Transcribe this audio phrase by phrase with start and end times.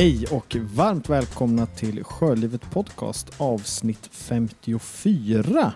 [0.00, 5.72] Hej och varmt välkomna till Sjölivet Podcast avsnitt 54.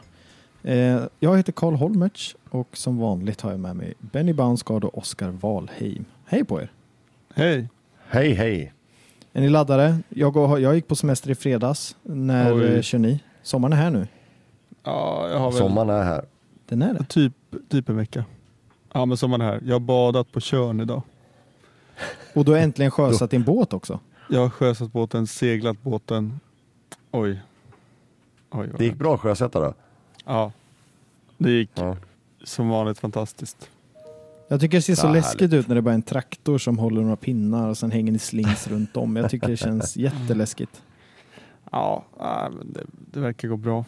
[0.63, 4.99] Eh, jag heter Karl Holmertz och som vanligt har jag med mig Benny Baunsgaard och
[4.99, 6.05] Oskar Wahlheim.
[6.25, 6.73] Hej på er!
[7.35, 7.69] Hej!
[8.09, 8.73] Hej hej!
[9.33, 9.99] Är ni laddade?
[10.09, 11.97] Jag, går, jag gick på semester i fredags.
[12.03, 12.65] När Oj.
[12.65, 13.21] eh, kör ni?
[13.43, 14.07] Sommaren är här nu.
[14.83, 16.25] Ja, jag har väl Sommaren är här.
[16.69, 17.05] Den är det.
[17.05, 17.33] typ,
[17.69, 18.25] typ en vecka.
[18.93, 19.61] Ja, men sommaren är här.
[19.65, 21.03] Jag har badat på Tjörn idag.
[22.35, 24.01] Och du har äntligen sjösatt din båt också.
[24.29, 26.41] Jag har sjösatt båten, seglat båten.
[27.11, 27.41] Oj.
[28.51, 29.75] Oj, Det gick bra att sjösätta då?
[30.25, 30.53] Ja.
[31.39, 31.97] Det gick Ja.
[32.45, 33.71] som vanligt fantastiskt.
[34.49, 36.79] Jag tycker det ser så Ja, läskigt ut när det bara är en traktor som
[36.79, 39.17] håller några pinnar och sen hänger ni slings runt om.
[39.17, 40.83] Jag tycker det känns jätteläskigt.
[41.73, 42.05] Ja,
[42.65, 43.85] det, det verkar gå bra.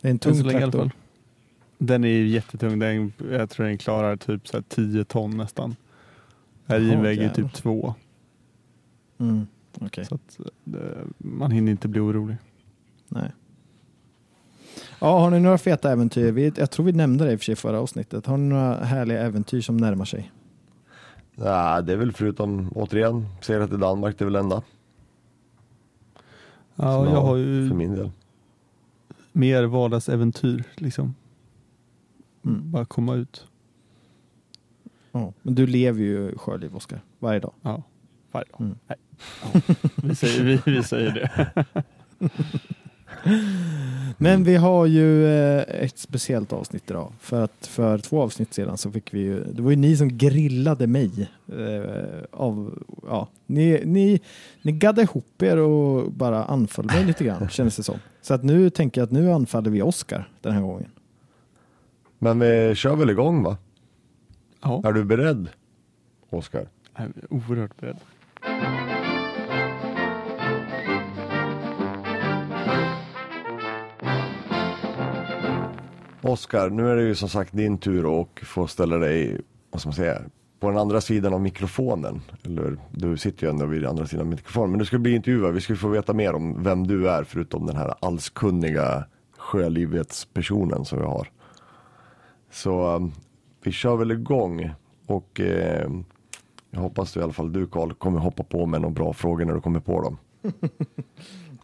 [0.00, 0.78] Det är en tung länge i alla traktor.
[0.78, 0.90] fall.
[1.78, 2.78] Den är ju jättetung.
[2.78, 5.76] Den, jag tror den klarar typ så här 10 ton nästan.
[6.66, 7.94] Här i väger typ två.
[9.20, 9.46] Mm,
[9.80, 10.04] okej.
[10.04, 10.40] Så att,
[11.18, 12.36] man hinner inte bli orolig.
[13.08, 13.32] Nej.
[15.00, 16.32] Ja, har ni några feta äventyr?
[16.32, 18.26] Vi, jag tror vi nämnde det i och för sig förra avsnittet.
[18.26, 20.32] Har ni några härliga äventyr som närmar sig?
[21.34, 24.62] Ja, det är väl förutom, återigen, seglat till Danmark, det är väl enda.
[26.74, 28.10] Ja, som jag har För ju min del.
[29.32, 31.14] mer vardagsäventyr liksom.
[32.44, 32.70] Mm.
[32.70, 33.46] Bara komma ut.
[35.12, 37.00] Ja, men du lever ju sjöliv, Oskar.
[37.18, 37.52] Varje dag.
[37.62, 37.82] Ja,
[38.32, 38.60] varje dag.
[38.60, 38.76] Mm.
[40.02, 41.64] Vi, säger, vi, vi säger det.
[44.18, 47.12] Men vi har ju eh, ett speciellt avsnitt idag.
[47.20, 50.18] För att för två avsnitt sedan så fick vi ju, det var ju ni som
[50.18, 51.30] grillade mig.
[51.48, 54.20] Eh, av, ja, ni, ni,
[54.62, 57.98] ni gaddade ihop er och bara anföll mig lite grann, kändes det som.
[58.22, 60.90] Så att nu tänker jag att nu anfaller vi Oskar den här gången.
[62.18, 63.56] Men vi kör väl igång va?
[64.62, 65.48] Ja, Är du beredd?
[66.30, 66.68] Oskar?
[66.96, 67.96] jag är oerhört beredd.
[76.30, 79.88] Oskar, nu är det ju som sagt din tur att få ställa dig, vad ska
[79.88, 80.22] man säga,
[80.60, 82.20] på den andra sidan av mikrofonen.
[82.44, 84.70] Eller du sitter ju ändå vid andra sidan av mikrofonen.
[84.70, 87.66] Men du ska bli intervjuad, vi ska få veta mer om vem du är förutom
[87.66, 89.04] den här allskunniga
[89.38, 91.28] sjölivets-personen som vi har.
[92.50, 93.12] Så um,
[93.62, 94.70] vi kör väl igång
[95.06, 95.90] och eh,
[96.70, 99.54] jag hoppas i alla fall du Karl kommer hoppa på med några bra frågor när
[99.54, 100.18] du kommer på dem.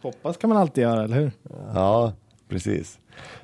[0.01, 1.31] Hoppas kan man alltid göra, eller hur?
[1.73, 2.13] Ja,
[2.47, 2.99] precis.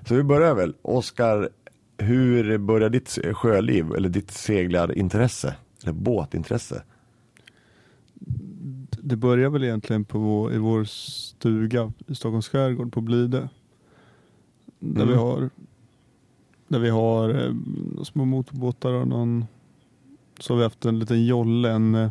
[0.08, 0.74] Så vi börjar väl.
[0.82, 1.50] Oskar,
[1.98, 5.56] hur började ditt sjöliv eller ditt seglarintresse?
[5.84, 6.84] Eller båtintresse?
[9.02, 13.48] Det börjar väl egentligen på vår, i vår stuga i Stockholms skärgård på Blidö.
[14.80, 15.08] Där Mm.
[15.08, 15.50] vi har,
[16.68, 17.54] där vi har eh,
[18.04, 19.46] små motorbåtar och någon,
[20.40, 22.10] så har vi haft en liten jolle, en, eh,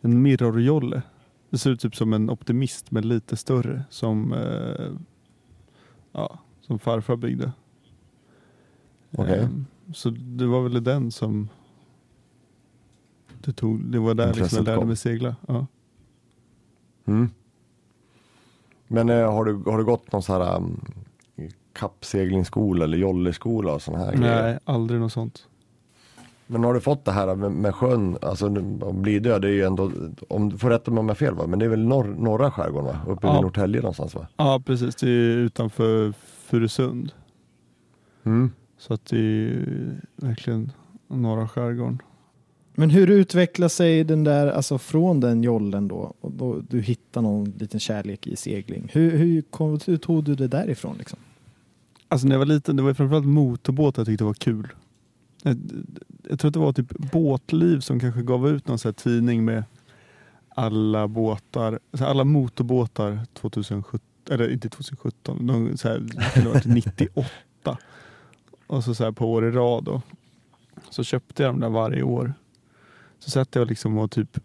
[0.00, 1.02] en mirrorjolle.
[1.50, 4.92] Det ser ut typ som en optimist men lite större som, eh,
[6.12, 7.52] ja, som farfar byggde.
[9.16, 9.38] Okej.
[9.38, 9.48] Eh,
[9.94, 11.48] så det var väl den som
[13.44, 14.86] det, tog, det var där liksom jag lärde kom.
[14.86, 15.36] mig segla.
[15.48, 15.66] Ja.
[17.04, 17.30] Mm.
[18.88, 20.80] Men eh, har, du, har du gått någon sån här um,
[21.72, 24.42] kappseglingsskola eller jolleskola och sådana här grejer?
[24.42, 25.48] Nej, aldrig något sånt.
[26.50, 28.50] Men har du fått det här med, med sjön, alltså
[28.92, 29.92] Blidö, det är ju ändå,
[30.28, 32.04] om du får rätta mig om jag har fel va, men det är väl norr,
[32.18, 32.98] norra skärgården va?
[33.06, 33.32] Uppe Ja.
[33.32, 34.26] vid Norrtälje någonstans va?
[34.36, 34.94] Ja, precis.
[34.94, 36.12] Det är utanför
[36.46, 37.12] Furusund.
[38.24, 38.50] Mm.
[38.78, 40.72] Så att det är verkligen
[41.08, 41.98] norra skärgården.
[42.74, 47.22] Men hur utvecklar sig den där, alltså från den jollen då, och då du hittar
[47.22, 48.88] någon liten kärlek i segling.
[48.92, 51.18] Hur, hur, kom, hur tog du det därifrån liksom?
[52.08, 54.68] Alltså när jag var liten, det var framförallt motorbåtar jag tyckte var kul.
[55.42, 59.64] Jag, tror att det var typ Båtliv som kanske gav ut någon här tidning med
[60.48, 64.00] alla båtar, alla motorbåtar 2017,
[64.30, 67.28] eller inte 2017, någon så här, det kunde ha varit 98.
[68.66, 70.02] Och så, så här på år i rad då.
[70.90, 72.34] Så köpte jag dem där varje år.
[73.18, 74.38] Så satt jag liksom och typ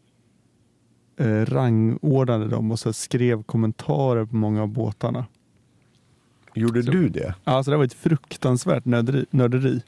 [1.17, 5.25] eh, rangordnade dem och så skrev kommentarer på många av båtarna.
[6.55, 7.35] Gjorde Så- du det?
[7.43, 9.25] Alltså det var ett fruktansvärt nörderi.
[9.29, 9.81] nörderi.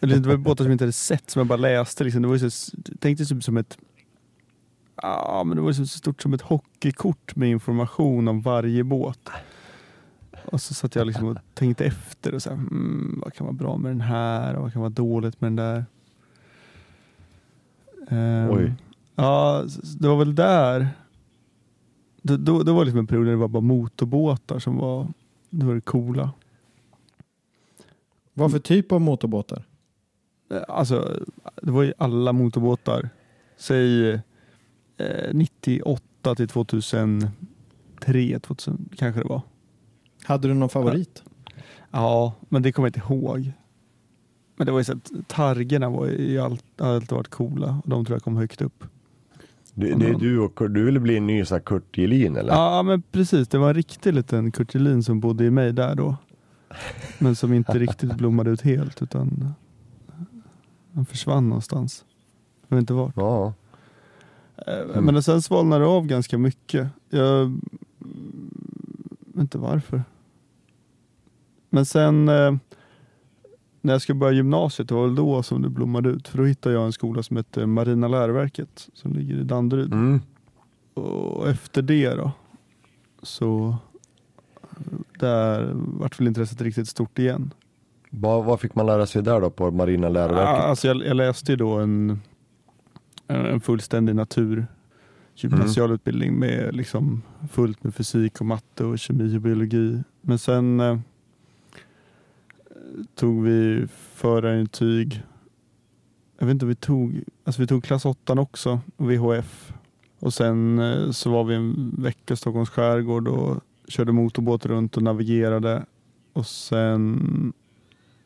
[0.00, 2.04] Eller det var båtar som jag inte hade sett som jag bara läste.
[2.04, 2.22] Liksom.
[2.22, 3.78] Det var ju så, tänkte typ som ett
[5.02, 9.28] Ja, men det var så stort som ett hockeykort med information om varje båt.
[10.44, 13.56] Och så satt jag liksom och tänkte efter och så här, mm, vad kan vara
[13.56, 15.84] bra med den här och vad kan vara dåligt med den där.
[18.08, 18.74] Ehm, Oj.
[19.14, 19.64] Ja,
[19.98, 20.88] det var väl där.
[22.22, 25.06] Det, då, det var liksom en period när det var bara motorbåtar som var
[25.50, 26.30] det, var det coola.
[28.34, 29.64] Vad för typ av motorbåtar?
[30.50, 31.24] Eh, Alltså,
[31.62, 33.08] det var ju alla motorbåtar.
[33.56, 34.18] Säg eh,
[35.32, 39.42] 98 till 2003, 2000 kanske det var.
[40.24, 41.22] Hade du någon favorit?
[41.90, 43.52] Ja, men det kommer jag inte ihåg.
[44.56, 47.90] Men det var ju så att targerna var ju allt, har alltid varit coola och
[47.90, 48.84] de tror jag kom högt upp.
[49.74, 52.36] Du, det är du och Kurt, du ville bli en ny så här Kurt Gelin
[52.36, 52.52] eller?
[52.52, 55.94] Ja men precis, det var en riktig liten Kurt Gelin som bodde i mig där
[55.94, 56.16] då.
[57.18, 59.54] Men som inte riktigt blommade ut helt utan
[60.94, 62.04] han försvann någonstans.
[62.68, 63.16] Jag vet inte vart.
[63.16, 63.54] Ja.
[64.66, 65.04] Mm.
[65.04, 66.88] Men sen svalnade det av ganska mycket.
[67.10, 67.60] Jag
[69.26, 70.02] vet inte varför.
[71.70, 72.54] Men sen eh,
[73.80, 76.28] när jag skulle börja gymnasiet, det var väl då som det blommade ut.
[76.28, 79.92] För då hittade jag en skola som heter Marina läroverket som ligger i Danderyd.
[79.92, 80.20] Mm.
[80.94, 82.32] Och efter det då
[83.22, 83.76] så
[85.18, 87.54] där vart väl intresset riktigt stort igen.
[88.10, 90.64] Vad, vad fick man lära sig där då på Marina läroverket?
[90.64, 92.20] alltså jag, jag läste ju då en,
[93.26, 94.66] en fullständig natur
[95.34, 97.22] gymnasialutbildning med liksom
[97.52, 100.02] fullt med fysik och matte och kemi och biologi.
[100.20, 100.98] Men sen eh,
[103.14, 105.22] tog vi förarintyg.
[106.38, 109.72] Jag vet inte vi tog, alltså vi tog klass 8 också, VHF.
[110.18, 114.96] Och sen eh, så var vi en vecka i Stockholms skärgård och körde motorbåt runt
[114.96, 115.84] och navigerade.
[116.32, 117.52] Och sen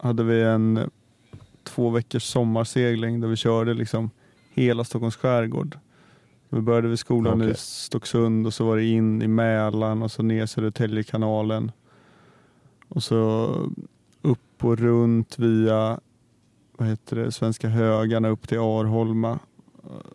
[0.04, 0.90] hade vi en
[1.62, 4.10] två veckors sommarsegling där vi körde liksom
[4.50, 5.78] hela Stockholms skärgård.
[6.48, 7.54] Vi började vid skolan i Okej.
[7.56, 11.72] Stocksund och så var det in i Mälaren och så ner Södertäljekanalen.
[12.88, 13.46] Och så
[14.22, 16.00] upp och runt via
[16.76, 19.38] vad heter det, Svenska högarna upp till Arholma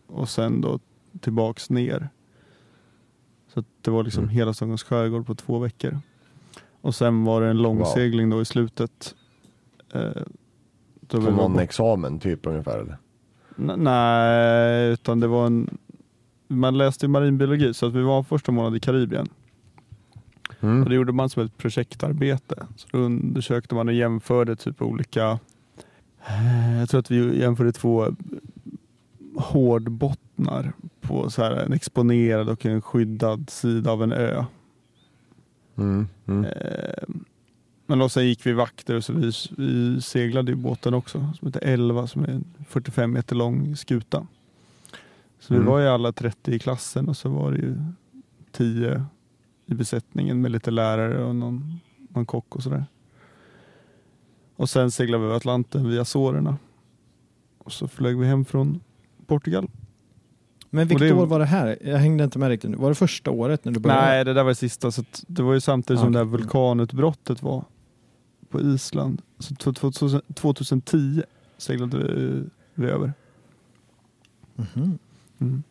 [0.08, 0.80] och sen då
[1.20, 2.10] tillbaks ner.
[3.54, 4.36] Så det var liksom Mm.
[4.36, 6.00] hela Stockholms skärgård på två veckor.
[6.82, 9.16] Och sen var det en långsegling då i slutet.
[9.94, 10.24] Eh,
[11.12, 12.98] var någon på- examen typ ungefär eller?
[13.58, 15.78] N- Nej, utan det var en...
[16.48, 19.28] Man läste marinbiologi så att vi var första månaden i Karibien.
[20.60, 20.84] Mm.
[20.84, 22.68] Och det gjorde man som ett projektarbete.
[22.76, 25.40] Så då undersökte man och jämförde typ olika...
[26.28, 28.08] eh, Jag tror att vi jämförde två
[29.36, 34.44] hårdbottnar på så här en exponerad och en skyddad sida av en ö.
[35.78, 36.08] Mm.
[36.28, 36.46] Mm.
[37.90, 41.48] Men då sen gick vi vakter och så vi, vi seglade ju båten också som
[41.48, 44.28] heter 11 som är en 45 meter lång skuta.
[45.40, 45.68] Så vi Mm.
[45.68, 47.76] var ju alla 30 i klassen och så var det ju
[48.52, 49.06] 10
[49.66, 52.86] i besättningen med lite lärare och någon, någon kock och sådär.
[54.56, 56.58] Och sen seglade vi över Atlanten via Azorerna.
[57.58, 58.80] Och så flög vi hem från
[59.28, 59.68] Portugal.
[60.70, 61.78] Men vilket det- år var det här?
[61.84, 62.76] Jag hängde inte med riktigt.
[62.76, 64.02] Var det första året när du började?
[64.02, 64.92] Nej, det där var det sista.
[64.92, 67.64] Så det var ju samtidigt Ah, som det här vulkanutbrottet var
[68.50, 69.22] på Island.
[69.40, 71.24] Så t- 2000 2010
[71.58, 72.44] seglade vi,
[72.74, 73.14] vi över.
[74.56, 74.98] Mhm.
[75.40, 75.64] Mm.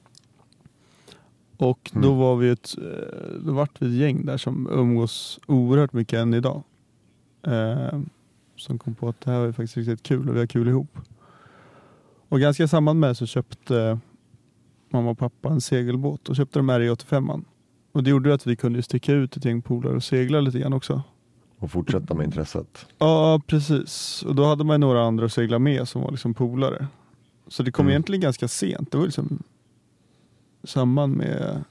[1.56, 2.18] Och då Mm.
[2.18, 6.34] var vi ett, eh, då vart vi ett gäng där som umgås oerhört mycket än
[6.34, 6.62] idag.
[7.42, 8.00] Eh,
[8.56, 10.98] som kom på att det här var faktiskt riktigt kul och vi har kul ihop.
[12.28, 13.98] Och ganska i samband med så köpte
[14.90, 17.44] mamma och pappa en segelbåt och köpte de här i 85
[17.92, 20.72] Och det gjorde att vi kunde sticka ut ett gäng polare och segla lite grann
[20.72, 21.02] också.
[21.58, 22.86] Och fortsätta med intresset.
[22.98, 24.22] Ja, precis.
[24.22, 26.86] Och då hade man några andra att segla med som var liksom polare.
[27.48, 27.90] Så det kom Mm.
[27.90, 28.90] egentligen ganska sent.
[28.92, 29.42] Det var liksom
[30.64, 31.64] samman med,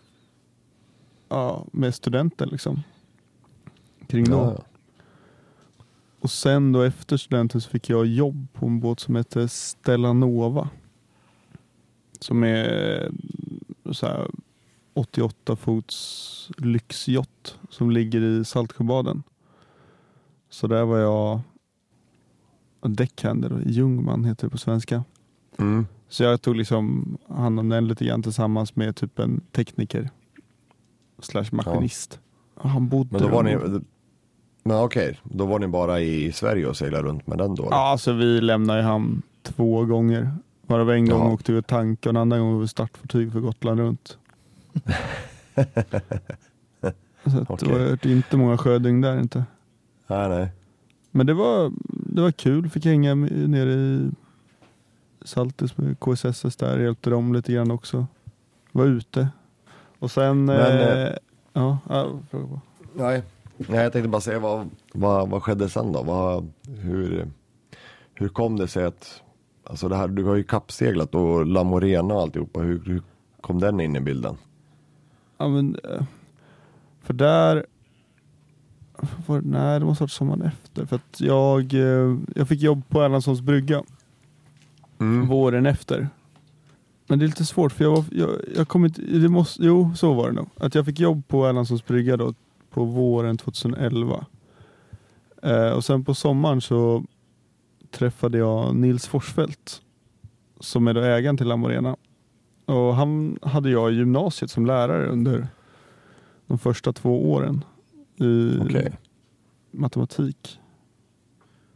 [1.30, 2.84] ja, med studenten liksom.
[4.08, 4.38] Kring då.
[4.38, 4.64] Ja, ja.
[6.20, 10.14] Och sen då efter studenten så fick jag jobb på en båt som heter Stella
[10.14, 10.70] Nova.
[12.20, 13.12] Som är
[13.92, 14.28] så här
[14.94, 19.24] 88 fots lyxjott som ligger i Saltsjöbaden.
[20.50, 21.42] Så där var jag
[22.82, 25.04] däckhander i Ljungman heter det på svenska.
[25.60, 25.88] Mm.
[26.10, 30.10] Så jag tog liksom hand om den lite grann tillsammans med typ en tekniker
[31.20, 32.20] slash maskinist.
[32.56, 33.58] Och Han bodde Men då var ni,
[34.64, 37.68] men okej, då var ni bara i Sverige och seglade runt med den då?
[37.72, 40.32] Ja, alltså vi lämnade ju hamn två gånger.
[40.62, 41.34] Varav en gång Jaha.
[41.34, 44.18] åkte vi tanka och en annan gång var vi startfartyg för Gotland runt.
[47.26, 47.70] Så Okej.
[47.70, 49.46] det var inte många sjödygn där inte.
[50.08, 50.52] Nej, nej.
[51.12, 52.70] Men det var, det var kul.
[52.70, 54.12] Fick hänga nere i
[55.22, 56.80] Saltis med KSSS där.
[56.80, 58.08] Hjälpte dem lite grann också.
[58.72, 59.30] Var ute.
[60.00, 60.46] Och sen...
[60.46, 61.14] Men, eh, eh,
[61.54, 62.62] ja, ja, fråga bara.
[62.94, 63.24] nej.
[63.58, 66.04] Nej, jag tänkte bara säga vad, vad, vad skedde sen då?
[66.04, 67.28] Vad, hur,
[68.14, 69.22] hur kom det sig att,
[69.64, 73.02] alltså det här, du har ju kappseglat och La Morena och alltihopa, hur, hur
[73.42, 74.38] kom den in i bilden?
[75.38, 76.04] Ja, men, eh,
[77.02, 77.66] för där...
[79.26, 80.86] Var, nej, det måste ha varit sommaren efter.
[80.86, 83.84] För att jag, eh, jag fick jobb på Erlandssons brygga
[85.00, 85.28] Mm.
[85.28, 86.10] våren efter.
[87.08, 89.92] Men det är lite svårt för jag, var, jag, jag kom inte, det måste, jo
[89.96, 90.50] så var det nog.
[90.58, 92.34] Att jag fick jobb på Erlandssons brygga då
[92.70, 94.26] på våren 2011.
[95.44, 97.04] Eh, och sen på sommaren så
[97.92, 99.82] träffade jag Nils Forsfeldt
[100.60, 101.96] som är då ägaren till Lamorena.
[102.66, 105.48] Och han hade jag i gymnasiet som lärare under
[106.48, 107.64] de första två åren
[108.18, 108.92] i Okej.
[109.72, 110.60] matematik.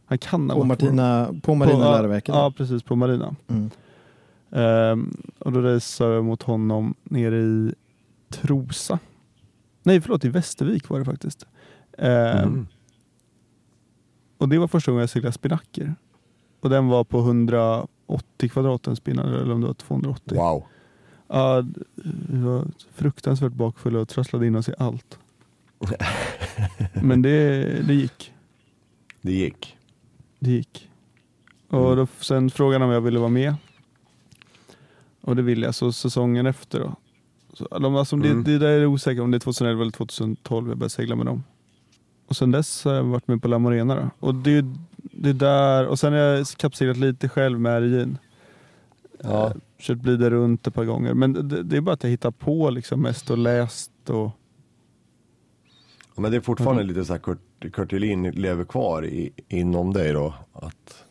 [0.04, 2.34] Han kan På, Martina, på Marina ja, läroverket.
[2.34, 3.34] Ja, precis på Marina.
[3.48, 3.70] Mm.
[4.50, 7.74] Ehm, och då raceade jag mot honom nere i
[8.28, 8.98] Trosa.
[9.82, 11.46] Nej, förlåt, i Västervik var det faktiskt.
[11.98, 12.66] Ehm, Mm.
[14.38, 15.94] Och det var första gången jag seglade spinnaker.
[16.60, 20.38] Och den var på 180 kvadrat en spinnare, eller om det var 280.
[20.38, 20.64] Wow.
[21.28, 21.64] Ja,
[22.28, 25.18] vi var fruktansvärt bakfulla och trasslade in oss i allt.
[27.02, 28.32] Men det, det gick.
[29.22, 29.76] Det gick.
[30.38, 30.88] Det gick.
[31.68, 33.54] Och då, sen frågade han om jag ville vara med.
[35.20, 35.74] Och det ville jag.
[35.74, 36.94] Så säsongen efter då.
[37.52, 38.44] Så, de, alltså, Mm.
[38.44, 41.26] det, det där är osäkert om det är 2011 eller 2012 jag började segla med
[41.26, 41.42] dem.
[42.28, 44.10] Och sen dess har jag varit med på La Morena då.
[44.26, 44.64] Och det,
[44.96, 48.16] det där, och sen har jag kappseglat lite själv med RJ'n.
[49.22, 49.46] Ja.
[49.46, 51.14] Eh, Försökt glida runt ett par gånger.
[51.14, 54.30] Men det, det är bara att jag hittar på liksom mest och läst och
[56.16, 56.94] Men det är fortfarande Mm.
[56.94, 57.38] lite så här Kurt,
[57.72, 60.34] Kurt lever kvar i, inom dig då.
[60.52, 61.04] Att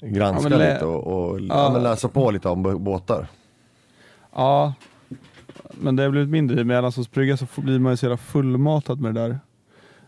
[0.00, 1.46] granska Ja, lite och, och Ja.
[1.74, 1.78] ja.
[1.78, 3.26] läsa på lite om båtar.
[4.34, 4.74] Ja,
[5.80, 6.64] men det har blivit mindre.
[6.64, 9.38] Med Erlandssons brygga så blir man ju så jävla fullmatad med det där.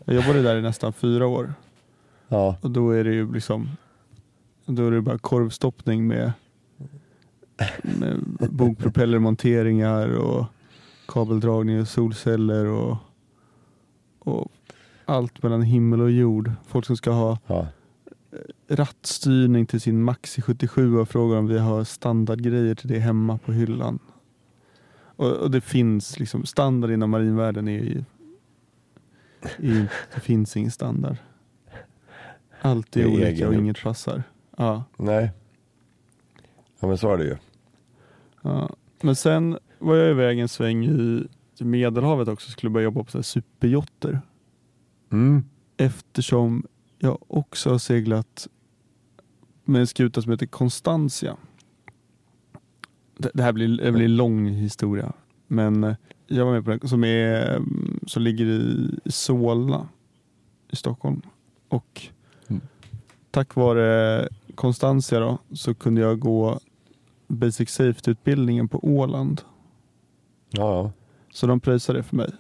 [0.05, 1.55] Jag jobbade där i nästan fyra år
[2.29, 2.57] Ja.
[2.63, 3.69] och då är det ju liksom
[4.67, 6.33] då är det bara korvstoppning med,
[7.83, 10.45] med bogpropellermonteringar och
[11.09, 12.97] kabeldragning och solceller och,
[14.25, 14.53] och
[15.05, 16.51] allt mellan himmel och jord.
[16.67, 17.67] Folk som ska ha ja.
[18.69, 23.53] rattstyrning till sin Maxi 77 och frågar om vi har standardgrejer till det hemma på
[23.53, 23.99] hyllan.
[25.17, 28.05] Och, och det finns liksom standard inom marinvärlden är ju
[29.59, 31.17] är ju- det finns ingen standard.
[32.61, 34.23] Allt är, är olika egen- och inget passar.
[34.57, 35.31] Ja, Nej.
[36.81, 37.37] Ja men så är det ju.
[38.43, 38.71] ja.
[39.01, 41.27] Men sen var jag iväg en sväng i
[41.63, 44.21] i Medelhavet också skulle börja jobba på superjotter.
[45.13, 45.45] Mm.
[45.77, 46.67] eftersom
[46.99, 48.49] jag också har seglat
[49.65, 51.37] med en skuta som heter Constantia.
[53.19, 55.13] Det, det här blir, det blir en lång historia,
[55.47, 55.95] men eh,
[56.27, 59.89] jag var med på den som, är, mm, som ligger i, Solna
[60.71, 61.23] i Stockholm.
[61.69, 62.07] Och
[62.49, 62.63] Mm.
[63.31, 66.61] tack vare Constantia då, så kunde jag gå
[67.29, 69.41] Basic Safety-utbildningen på Åland.
[70.51, 70.93] Ja.
[71.35, 72.31] Så de pröjsade det för mig.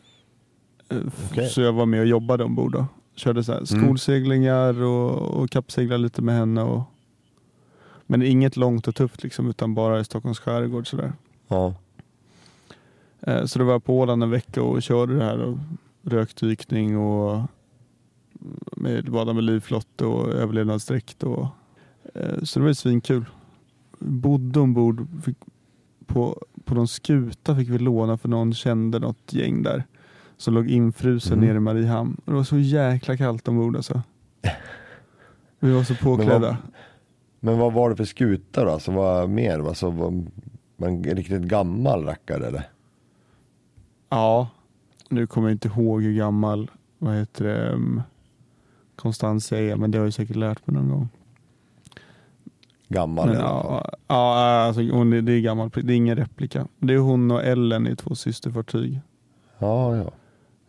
[0.88, 0.99] Eh,
[1.30, 1.49] Okej.
[1.49, 2.72] Så jag var med och jobbade ombord.
[2.72, 2.87] Då.
[3.14, 3.84] Körde så här Mm.
[3.84, 6.62] skolseglingar och, och kappseglade lite med henne.
[6.62, 6.82] Och,
[8.06, 10.90] men inget långt och tufft liksom, utan bara i Stockholms skärgård.
[10.90, 11.12] Så, där.
[11.49, 11.75] ja.
[13.20, 15.38] Eh, så då var jag på Åland en vecka och körde det här.
[15.40, 15.58] Och
[16.02, 17.42] rökdykning och
[18.76, 21.22] med, bada med livflott och överlevnadsdräkt.
[21.22, 21.46] Och,
[22.14, 23.25] eh, så det var ju svinkul.
[23.99, 25.06] Bodde ombord
[26.06, 29.85] på, på någon skuta fick vi låna för någon kände något gäng där.
[30.37, 31.47] Som låg infrusen Mhm.
[31.49, 32.14] nere i Mariehamn.
[32.25, 34.02] Och det var så jäkla kallt ombord alltså.
[35.61, 36.38] Vi var så Men påklädda.
[36.38, 36.57] vad-
[37.40, 38.71] Men vad var det för skuta då?
[38.71, 39.59] Alltså vad mer?
[39.69, 40.25] Alltså, var
[40.76, 42.69] man riktigt gammal rackare eller?
[44.09, 44.49] Ja,
[45.09, 48.02] nu kommer jag inte ihåg hur gammal vad heter det, um,
[48.97, 51.09] Constantia är, men det har jag säkert lärt mig någon gång.
[52.92, 54.34] Gammal Men, ja, ja,
[54.66, 56.66] alltså, hon, det det är gammal, det är ingen replika.
[56.78, 59.00] Det är hon och Ellen i två systerfartyg.
[59.58, 60.11] Ja, ja.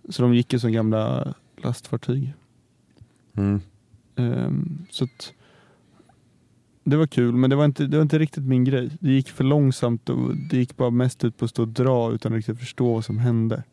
[0.10, 2.34] Så de gick ju som gamla lastfartyg.
[3.38, 3.62] Mm.
[4.16, 5.34] Ehm, så att,
[6.84, 8.90] det var kul, men det var, inte, det var inte riktigt min grej.
[9.00, 12.12] Det gick för långsamt och det gick bara mest ut på att stå och dra
[12.12, 13.64] utan att riktigt förstå vad som hände.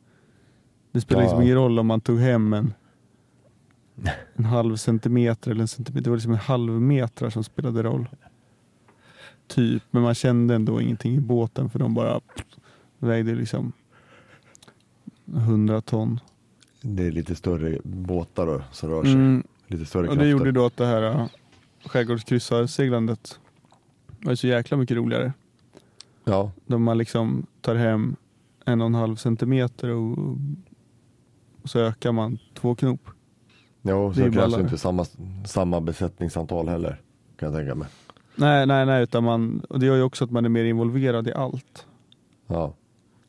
[0.93, 1.45] Det spelar Ja, liksom ja.
[1.45, 2.75] ingen roll om man tog hem en,
[4.35, 6.05] en halv centimeter eller en centimeter.
[6.05, 8.09] Det var liksom en halv meter som spelade roll.
[9.51, 12.21] Typ, men man kände ändå ingenting i båten för de bara
[12.99, 13.73] vägde liksom
[15.37, 16.21] 100 ton.
[16.83, 19.13] Det är lite större båtar då som rör sig.
[19.13, 20.25] Mm, Lite större Och krafter.
[20.25, 21.27] det gjorde då att det här äh,
[21.87, 23.41] skärgårdskryssar-seglandet
[24.07, 25.33] var så jäkla mycket roligare.
[26.25, 28.17] Ja, Då man liksom tar hem
[28.65, 30.19] en och en halv centimeter och,
[31.63, 33.01] och så ökar man två knop.
[33.83, 35.07] Det så det krävs ju inte samma,
[35.47, 37.01] samma besättningsantal heller.
[37.37, 37.89] Kan jag tänka mig.
[38.37, 41.29] Nej, nej, nej, utan man, och det gör ju också att man är mer involverad
[41.29, 41.87] i allt.
[42.47, 42.75] Ja,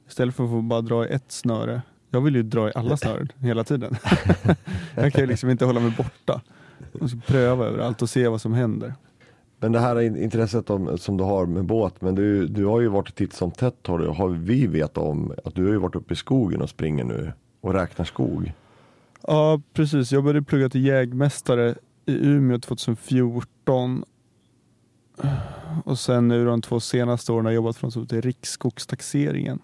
[0.08, 1.82] Istället för att få bara dra i ett snöre.
[2.10, 3.96] Jag vill ju dra i alla snören hela tiden.
[4.96, 6.42] jag kan ju liksom inte hålla mig borta.
[7.00, 8.94] Jag ska pröva överallt och se vad som händer.
[9.60, 12.82] Men det här in- intresset om, som du har med båt, men du, du har
[12.82, 15.78] ju varit titt som tätt har, du, har vi vetat om att du har ju
[15.78, 18.54] varit uppe i skogen och springer nu och räknar skog.
[19.28, 20.12] Ja, precis.
[20.12, 24.04] Jag började plugga till jägmästare i Umeå 2014.
[25.86, 29.60] Och sen nu de två senaste åren har jag jobbat för något som heter Riksskogstaxeringen.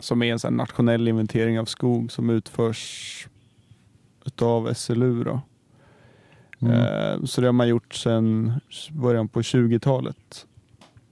[0.00, 3.28] Som är en sån nationell inventering av skog som utförs
[4.24, 5.24] utav SLU.
[5.24, 5.40] Då.
[6.68, 8.52] Eh, Så det har man gjort sedan
[8.92, 10.46] början på 20-talet.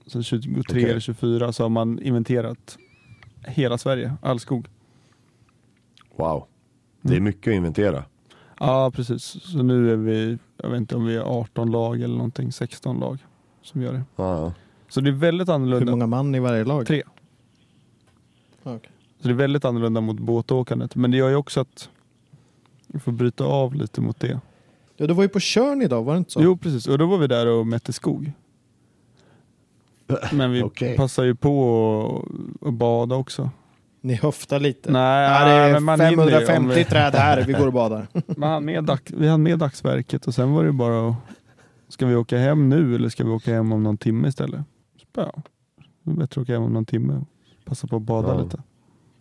[0.07, 0.83] Sen 23 Okej.
[0.89, 2.77] eller 24 så har man inventerat
[3.47, 4.67] hela Sverige, all skog.
[6.15, 6.45] Wow,
[7.01, 8.03] det är mycket att inventera.
[8.59, 9.23] Ja, precis.
[9.23, 12.99] Så nu är vi, jag vet inte om vi är 18 lag eller någonting, 16
[12.99, 13.17] lag
[13.61, 14.03] som gör det.
[14.15, 14.53] Ja, ja.
[14.89, 15.91] Så det är väldigt Hur annorlunda.
[15.91, 16.87] många man i varje lag?
[16.87, 17.03] Tre.
[18.63, 18.89] Ah, okej.
[19.21, 20.95] Så det är väldigt annorlunda mot båtåkandet.
[20.95, 21.89] Men det gör ju också att
[22.87, 24.39] vi får bryta av lite mot det.
[24.97, 26.41] Ja, du var ju på Tjörn idag, var det inte så?
[26.43, 26.87] Jo, precis.
[26.87, 28.31] Och då var vi där och mätte skog.
[30.31, 30.97] Men vi Okej.
[30.97, 32.25] passar ju på
[32.61, 33.49] att bada också.
[34.05, 34.91] Ni höftar lite.
[34.91, 37.67] Nej, ja, det är men man hinner ju om 550 vi- träd här, vi går
[37.67, 38.07] och badar.
[38.37, 41.15] Man hann med dag, vi hann med dagsverket och sen var det bara att,
[41.87, 44.61] Ska vi åka hem nu eller ska vi åka hem om någon timme istället?
[45.15, 45.33] Ja,
[46.03, 47.27] det är bättre att åka hem om någon timme och
[47.65, 48.43] passa på att bada Ja.
[48.43, 48.61] lite.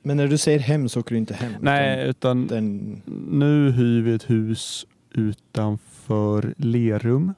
[0.02, 1.52] Men när du säger hem så åker du inte hem.
[1.60, 7.34] Nej, utan utan Den, nu hyr vi ett hus utanför Lerum.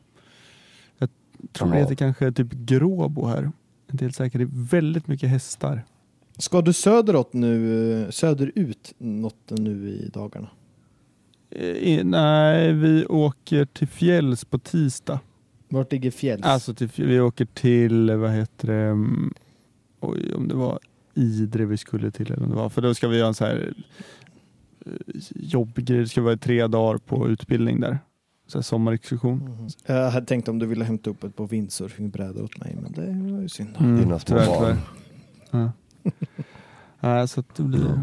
[0.98, 1.08] Jag
[1.52, 1.82] tror det Jaha.
[1.82, 3.50] heter kanske typ Gråbo här.
[3.92, 4.38] Inte helt säker.
[4.38, 5.82] Det är väldigt mycket hästar.
[6.38, 10.48] Ska du söderåt nu, söderut något nu i dagarna?
[11.50, 15.20] Eh, i- nej, vi åker till fjälls på tisdag.
[15.68, 16.42] Vart ligger fjälls?
[16.44, 19.34] Alltså till, vi åker till, vad heter det, mm,
[20.00, 20.78] oj om det var
[21.16, 23.44] Idre vi skulle till eller om det var, för då ska vi göra en så
[23.44, 23.74] här
[24.86, 24.92] eh,
[25.34, 27.98] jobbgrej, det ska vara tre dagar på utbildning där.
[28.46, 29.38] Så här sommarexkursion.
[29.38, 29.68] Mhm.
[29.86, 33.32] Jag hade tänkt om du ville hämta upp ett på windsurfingbräda åt mig, men det
[33.32, 33.68] var ju synd.
[33.78, 34.58] Dina små tyvärr, barn.
[34.60, 34.76] tyvärr.
[35.50, 35.72] Ja.
[37.00, 38.00] Nej, så att det blir...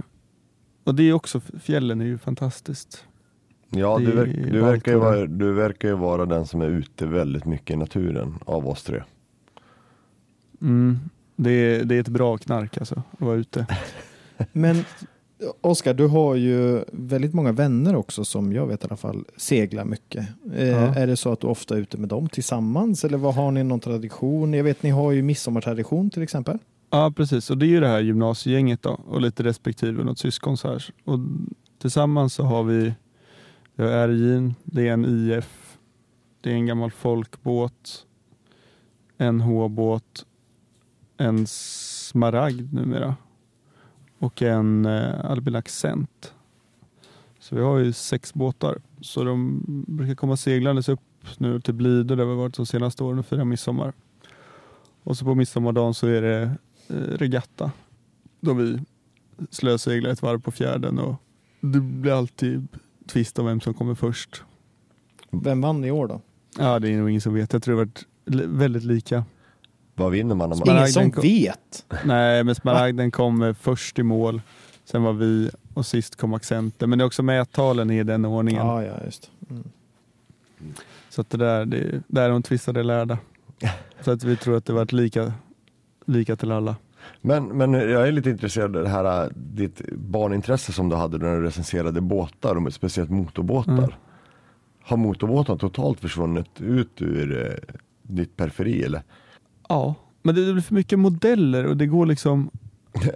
[0.84, 3.06] Och det är också, fjällen är ju fantastiskt.
[3.70, 7.46] Ja, du, verk, du, verkar vara, du verkar ju vara den som är ute väldigt
[7.46, 9.04] mycket i naturen av oss tre.
[10.62, 11.00] Mm.
[11.36, 13.66] Det, är, det är ett bra knark alltså, att vara ute.
[14.52, 14.84] Men
[15.62, 19.86] Oskar, du har ju väldigt många vänner också som jag vet i alla fall seglar
[19.86, 20.28] mycket.
[20.56, 20.96] Eh, Ja.
[20.96, 23.64] Är det så att du ofta är ute med dem tillsammans eller vad har ni
[23.64, 24.54] någon tradition?
[24.54, 26.58] Jag vet ni har ju midsommartradition till exempel.
[26.94, 27.50] Ja, precis.
[27.50, 30.86] Och det är ju det här gymnasiegänget då och lite respektive något syskon så här.
[31.04, 31.20] Och
[31.80, 32.94] tillsammans så har vi,
[33.76, 35.78] vi har RJ'n, det är en IF,
[36.42, 38.06] det är en gammal folkbåt,
[39.18, 40.26] en H-båt,
[41.18, 43.16] en Smaragd numera
[44.20, 46.34] och en eh, Albin Accent.
[47.40, 48.82] Så vi har ju sex båtar.
[49.02, 51.00] Så de brukar komma seglandes upp
[51.38, 53.94] nu till Blidö där vi varit de senaste åren och fira midsommar.
[55.04, 56.58] Och så på midsommardagen så är det
[57.18, 57.72] regatta.
[58.40, 58.80] Då vi
[59.50, 61.16] slöseglar ett varv på fjärden och
[61.62, 62.68] det blir alltid
[63.08, 64.44] tvist om vem som kommer först.
[65.30, 66.22] Vem vann i år då?
[66.58, 67.54] Ja, det är nog ingen som vet.
[67.54, 68.06] Jag tror det varit
[68.48, 69.26] väldigt lika.
[69.96, 70.78] Vad vinner man när man...
[70.78, 71.86] Ingen som kom- vet.
[72.06, 74.42] Nej, men Smaragden kom eh, först i mål.
[74.86, 76.90] Sen var vi och sist kom Accenten.
[76.90, 78.66] Men det är också mättalen i den ordningen.
[78.66, 79.32] Ja, ja, just.
[79.50, 79.64] Mm.
[81.10, 83.18] Så att det där, det, där är de tvistade lärda.
[84.02, 85.34] Så att vi tror att det varit lika,
[86.12, 86.76] lika till alla.
[87.22, 91.18] Men, men jag är lite intresserad av det här, äh, ditt barnintresse som du hade
[91.18, 93.74] när du recenserade båtar, och speciellt motorbåtar.
[93.74, 93.92] Mm.
[94.84, 99.02] Har motorbåtarna totalt försvunnit ut ur eh, ditt periferi eller?
[99.70, 102.52] Ja, men det det blir för mycket modeller och det går liksom...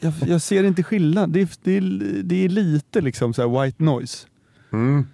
[0.00, 1.30] Jag, jag ser inte skillnad.
[1.30, 1.80] Det är, det är,
[2.22, 4.26] det är lite liksom så här white noise.
[4.72, 5.06] Mm.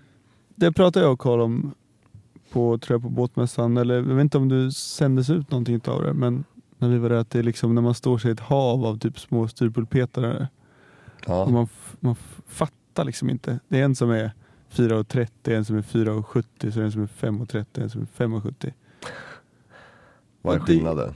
[0.54, 1.74] Det pratade jag och Karl om
[2.52, 6.02] på, tror jag, på båtmässan, eller jag vet inte om du sändes ut någonting av
[6.02, 6.44] det, men
[6.78, 8.84] när vi var där, att det är liksom när man står sig i ett hav
[8.86, 10.46] av typ små styrpulpetare och
[11.26, 11.48] Ja.
[11.48, 11.68] man,
[12.00, 13.60] man fattar liksom inte.
[13.68, 14.32] Det är en som är
[14.70, 18.72] 4,30, en som är 4,70, så är en som är 5,30, en som är 5,70.
[20.42, 21.14] Vad är skillnaden?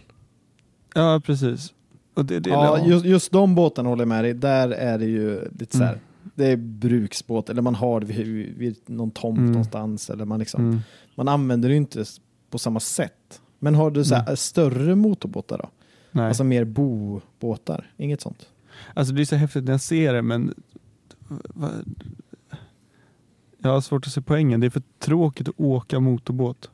[0.94, 1.72] Ja, precis.
[2.14, 4.35] Och det, det, Ja, just, just de båtarna håller jag med dig.
[4.35, 5.92] Där är det ju lite så här.
[5.92, 6.05] Mm.
[6.35, 9.51] Det är bruksbåt eller man har det vid, vid någon tomt Mm.
[9.53, 10.81] någonstans eller man liksom Mm.
[11.14, 12.05] man använder det ju inte
[12.51, 13.41] på samma sätt.
[13.64, 14.37] Men har du så här, Mm.
[14.37, 15.70] större motorbåtar då?
[16.11, 16.27] Nej.
[16.29, 17.90] Alltså mer bobåtar?
[17.96, 18.48] Inget sånt?
[18.94, 20.55] Alltså det är så häftigt när jag ser det men
[23.59, 24.61] jag har svårt att se poängen.
[24.61, 26.70] Det är för tråkigt att åka motorbåt.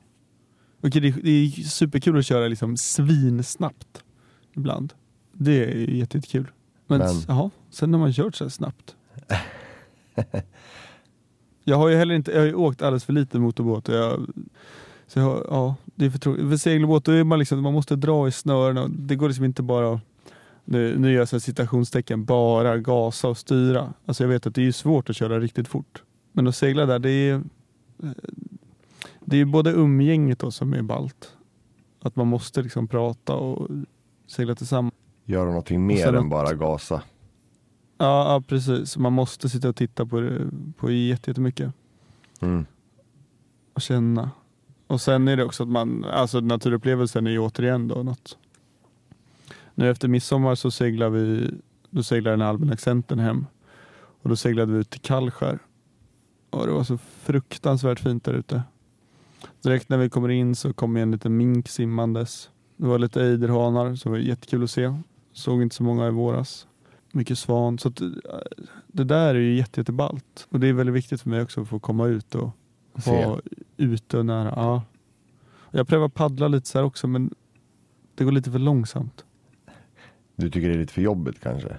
[0.82, 4.02] Okej, det, är- det är superkul att köra liksom svinsnabbt
[4.56, 4.92] ibland.
[5.32, 6.50] Det är jättekul.
[6.86, 8.96] Men, Men- Jaha, sen när man kört så här snabbt.
[11.64, 14.26] jag har ju heller inte, jag har ju åkt alldeles för lite motorbåt och jag
[15.06, 16.48] Så jag, ja, det är för tråkigt.
[16.48, 19.44] För segelbåt då är man liksom, man måste dra i snören och det går liksom
[19.44, 20.00] inte bara att
[20.64, 23.94] nu, nu gör jag citationstecken, bara gasa och styra.
[24.06, 26.02] Alltså jag vet att det är svårt att köra riktigt fort.
[26.32, 27.42] Men att segla där, det är
[29.20, 31.32] det är både umgänget då som är ballt.
[32.00, 33.68] Att man måste liksom prata och
[34.26, 34.94] segla tillsammans.
[35.24, 37.02] Göra någonting mer än bara gasa.
[37.98, 38.96] Ja, ja precis.
[38.96, 40.40] Man måste sitta och titta på det
[40.76, 41.72] på jätte- jättemycket
[42.40, 42.66] Mm.
[43.74, 44.30] och känna.
[44.88, 48.38] Och sen är det också att man, alltså naturupplevelsen är ju återigen då något.
[49.74, 51.50] Nu efter midsommar så seglar vi,
[51.90, 53.46] då seglar den allmänna accenten hem.
[54.22, 55.58] Och då seglade vi ut till Kallskär.
[56.50, 58.62] Och det var så fruktansvärt fint där ute.
[59.62, 62.50] Direkt när vi kommer in så kommer en liten mink simmandes.
[62.76, 64.94] Det var lite ejderhanar som var jättekul att se.
[65.32, 66.66] Såg inte så många i våras.
[67.12, 67.78] Mycket svan.
[67.78, 68.08] Så att, eh,
[68.86, 70.46] det där är ju jätte, jätteballt.
[70.48, 72.50] Och det är väldigt viktigt för mig också att få komma ut och
[72.98, 73.26] Se.
[73.78, 74.52] Ute och nära.
[74.56, 74.82] Ja.
[75.70, 77.34] Jag prövar paddla lite så här också men
[78.14, 79.24] det går lite för långsamt.
[80.36, 81.78] Du tycker det är lite för jobbigt kanske?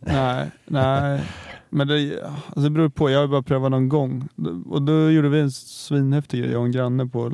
[0.00, 1.24] nej, nej.
[1.70, 3.10] Men det, alltså det beror på.
[3.10, 4.28] Jag har bara prövat någon gång.
[4.66, 7.30] Och då gjorde vi en svinhäftig grej, jag och en granne på,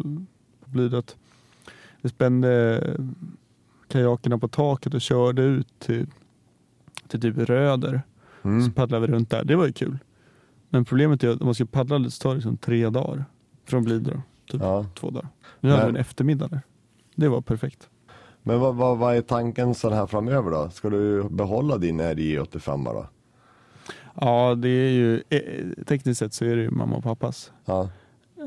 [0.64, 1.16] på Blidött.
[2.00, 2.80] Vi spände
[3.88, 6.06] kajakerna på taket och körde ut till,
[7.08, 8.02] till typ Röder.
[8.42, 8.72] Så Mm.
[8.72, 9.44] paddlade vi runt där.
[9.44, 9.98] Det var ju kul.
[10.72, 13.24] Men problemet är att om man ska paddla lite så tar det liksom tre dagar.
[13.64, 14.20] Från Blidö.
[14.50, 14.86] Typ Ja.
[14.94, 15.28] två dagar.
[15.60, 16.60] Nu hade vi en eftermiddag där.
[17.14, 17.88] Det var perfekt.
[18.42, 20.70] Men vad, vad, vad är tanken så här framöver då?
[20.70, 23.06] Ska du behålla din RJ85 då?
[24.20, 27.52] Ja, det är ju eh, tekniskt sett så är det ju mamma och pappas.
[27.64, 27.88] Ja.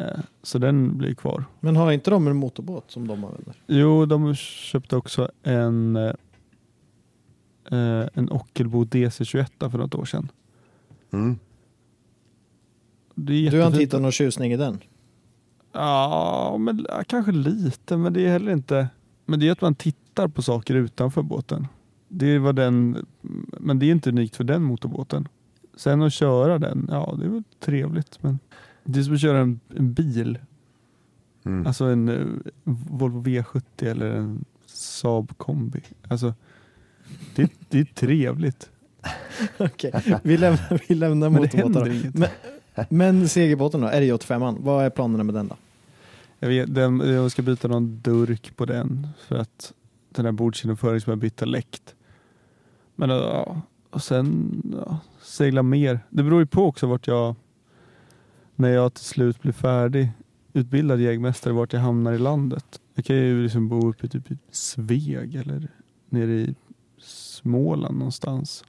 [0.02, 1.46] Eh, Så den blir kvar.
[1.60, 3.54] Men har inte de en motorbåt som de använder?
[3.68, 6.14] Jo, de köpte också en, eh,
[8.14, 10.32] en Ockelbo DC21 för något år sedan.
[11.14, 11.40] Mm.
[13.16, 14.80] Det är Du har inte hittat någon tjusning i den?
[15.74, 18.88] Ja, men, ja, kanske lite, men det är heller inte.
[19.26, 21.68] Men det är att man tittar på saker utanför båten.
[22.08, 23.06] Det var den,
[23.60, 25.28] men det är inte unikt för den motorbåten.
[25.76, 28.24] Sen att köra den, ja det är väl trevligt.
[28.24, 28.40] Men
[28.84, 30.40] det är som att köra en, en bil.
[31.46, 31.68] Mm.
[31.68, 32.26] Alltså en eh,
[32.64, 35.82] Volvo V70 eller en Saab kombi.
[36.08, 36.34] Alltså,
[37.36, 38.70] det, det är trevligt.
[39.58, 41.92] Okej, vi lämnar, vi lämnar Men det händer motorbåtar.
[41.94, 42.14] inget.
[42.14, 42.30] Men,
[42.90, 45.56] men segerbåten då, RJ85, vad är planerna med den då?
[46.40, 49.74] Jag, vet, den, jag ska byta någon durk på den för att
[50.10, 51.96] den här bordsgenomföringen som jag bytte har läckt.
[52.96, 56.00] Men ja, och sen ja, segla mer.
[56.10, 57.36] Det beror ju på också vart jag,
[58.56, 60.12] när jag till slut blir färdig
[60.54, 62.80] utbildad jägmästare, vart jag hamnar i landet.
[62.94, 65.68] Jag kan ju liksom bo uppe typ i typ Sveg eller
[66.10, 66.56] nere i
[66.98, 68.64] Småland någonstans.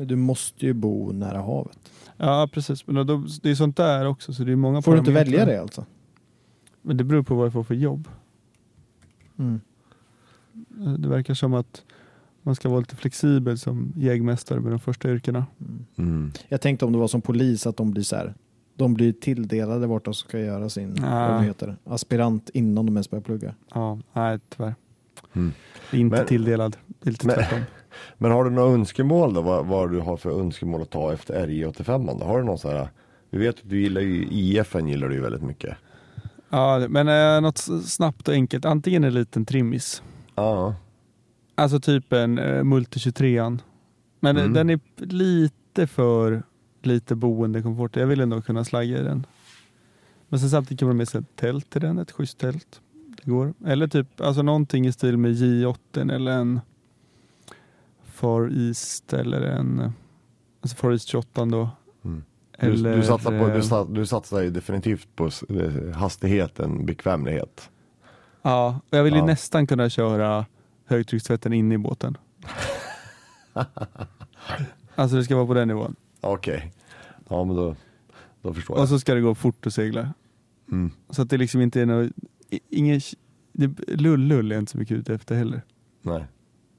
[0.00, 1.78] Men Du måste ju bo nära havet.
[2.16, 4.98] Ja precis, men då, det är sånt där också så det är många Får du
[4.98, 5.86] inte välja det alltså?
[6.82, 8.08] Men det beror på vad jag får för jobb.
[9.38, 9.60] Mm.
[10.98, 11.82] Det verkar som att
[12.42, 15.46] man ska vara lite flexibel som jägmästare med de första yrkena.
[15.60, 15.86] Mm.
[15.96, 16.32] Mm.
[16.48, 18.34] Jag tänkte om det var som polis att de blir så här.
[18.76, 23.22] De blir tilldelade vart de ska göra sin det heter, aspirant innan de ens börjar
[23.22, 23.54] plugga.
[23.74, 24.74] Ja, nej tyvärr.
[25.32, 25.52] Mm.
[25.92, 26.76] Inte Men- tilldelad.
[26.86, 27.60] Det är lite Men- tvärtom.
[28.18, 29.40] Men har du några önskemål då?
[29.42, 32.24] Vad, vad du har för önskemål att ta efter RJ85 då?
[32.24, 32.88] Har du någon sån här?
[33.30, 35.76] Vi vet att du gillar ju IFN gillar du ju väldigt mycket.
[36.48, 38.64] Ja, men eh, något snabbt och enkelt.
[38.64, 40.02] Antingen en liten trimmis.
[40.34, 40.74] Ja.
[41.54, 43.50] Alltså typ en eh, Multi 23
[44.20, 44.52] Men eh, Mm.
[44.52, 46.42] den är lite för
[46.82, 47.96] lite boendekomfort.
[47.96, 49.26] Jag vill ändå kunna slagga i den.
[50.28, 52.80] Men sen samtidigt kan man ha med sig ett tält till den, ett schysst tält.
[53.24, 53.54] Det går.
[53.66, 56.60] Eller typ alltså någonting i stil med J8 eller en
[58.20, 59.92] Far East eller en
[60.60, 61.70] alltså Far East 28 då.
[62.04, 62.24] Mm.
[62.60, 66.86] Du, Eller, du, satsar på, eh, du, sat, du satsar ju definitivt på eh, hastigheten,
[66.86, 67.70] bekvämlighet.
[68.42, 69.26] Ja, och jag vill ju Ja.
[69.26, 70.46] nästan kunna köra
[70.86, 72.16] högtryckstvätten in i båten.
[74.94, 75.96] alltså det ska vara på den nivån.
[76.20, 76.72] Okej.
[77.28, 77.76] Ja men då,
[78.42, 78.82] då förstår jag.
[78.82, 80.14] Och så ska det gå fort att segla.
[80.70, 80.90] Mm.
[81.10, 82.12] Så att det liksom inte är något,
[82.68, 83.00] ingen,
[83.88, 85.62] lull-lull är inte så mycket ute efter heller.
[86.02, 86.24] Nej.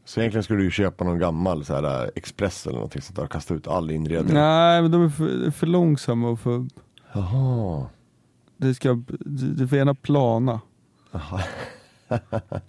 [0.06, 3.16] Så egentligen skulle du ju köpa någon gammal så här, eh, Express eller någonting sånt
[3.16, 4.34] där och kasta ut all inredning.
[4.34, 6.68] Nej, men de är för, för långsamma och för,
[7.14, 7.86] Jaha.
[8.58, 9.04] det ska,
[9.56, 10.62] du får gärna plana.
[11.12, 11.44] Jaha.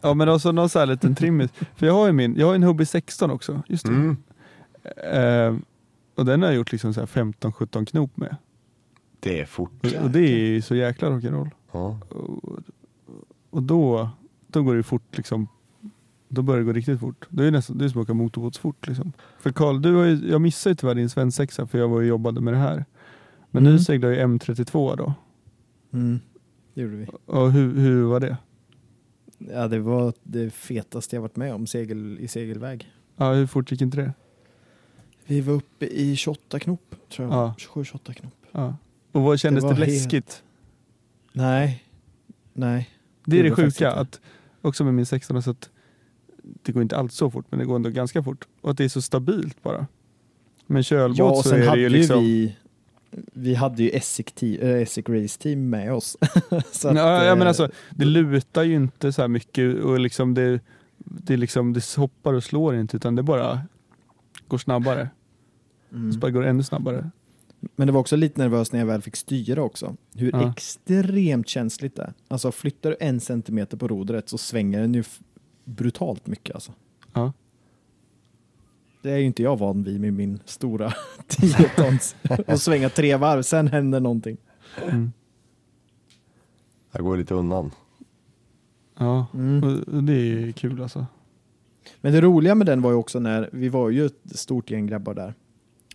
[0.01, 1.51] Ja men också någon sån här liten trimmis.
[1.75, 3.93] För jag har ju min, jag har en Hubby 16 också, just det.
[3.93, 4.17] Mm.
[5.13, 5.63] Eh,
[6.15, 8.37] och den har jag gjort liksom så här 15-17 knop med.
[9.21, 9.87] Det är fort.
[9.87, 11.51] Och, och det är ju så jäkla rock'n'roll.
[11.73, 12.01] Ja.
[12.11, 12.63] Och,
[13.51, 14.11] och då,
[14.47, 15.49] då går det fort liksom.
[16.35, 17.27] Då börjar det gå riktigt fort.
[17.29, 18.87] Det är nästan det är som att åka motorbåtsfort.
[18.89, 19.13] Liksom.
[19.39, 22.05] För Karl, du har ju, jag missade ju tyvärr din svensexa för jag var och
[22.05, 22.85] jobbade med det här.
[23.51, 23.73] Men Mm.
[23.73, 25.15] nu seglar jag ju M32 då.
[25.93, 26.21] Mm.
[26.75, 27.07] det gjorde vi.
[27.27, 28.37] Och hur, hur var det?
[29.39, 32.91] Ja, det var det fetaste jag varit med om segel, i segelväg.
[33.17, 34.13] Ja, hur fort gick inte det?
[35.27, 37.37] Vi var uppe i 28 knop, tror jag.
[37.39, 37.55] Ja.
[37.59, 38.33] 27-28 knop.
[38.53, 38.77] Ja.
[39.13, 40.43] Och vad kändes Det det, läskigt?
[41.33, 41.85] Nej,
[42.53, 42.91] nej.
[43.25, 44.21] Det är det det sjuka, att
[44.63, 45.71] också med min 16 så att
[46.43, 48.47] det går inte alls så fort, men det går ändå ganska fort.
[48.61, 49.87] Och att det är så stabilt bara.
[50.67, 52.25] Med kölbåt Ja, och så är det ju liksom...
[52.25, 52.57] vi,
[53.33, 53.97] vi hade ju äh,
[54.83, 56.17] Essig Race Team med oss.
[56.73, 60.01] så att, ja, ja, men eh, alltså, det lutar ju inte så här mycket och
[60.01, 60.61] liksom det,
[60.99, 63.61] det, liksom, det hoppar och slår inte utan det bara
[64.49, 65.09] går snabbare.
[65.93, 66.13] mm.
[66.13, 67.11] Så bara går ännu snabbare.
[67.77, 69.97] Men det var också lite nervöst när jag väl fick styra också.
[70.15, 70.51] Hur Ja.
[70.51, 72.13] extremt känsligt det är.
[72.29, 75.05] Alltså flyttar du en centimeter på rodret så svänger den ju
[75.65, 76.73] brutalt mycket alltså.
[77.13, 77.33] Ja.
[79.03, 80.93] Det är ju inte jag van vid med min stora
[81.27, 82.17] 10 tons.
[82.47, 84.37] Och svänga tre varv, sen händer någonting.
[84.89, 85.13] Mm.
[86.93, 87.71] Jag går lite undan.
[88.99, 89.85] Ja, Mm.
[90.07, 91.07] det är kul alltså.
[92.01, 94.87] Men det roliga med den var ju också när vi var ju ett stort gäng
[94.87, 95.35] grabbar där.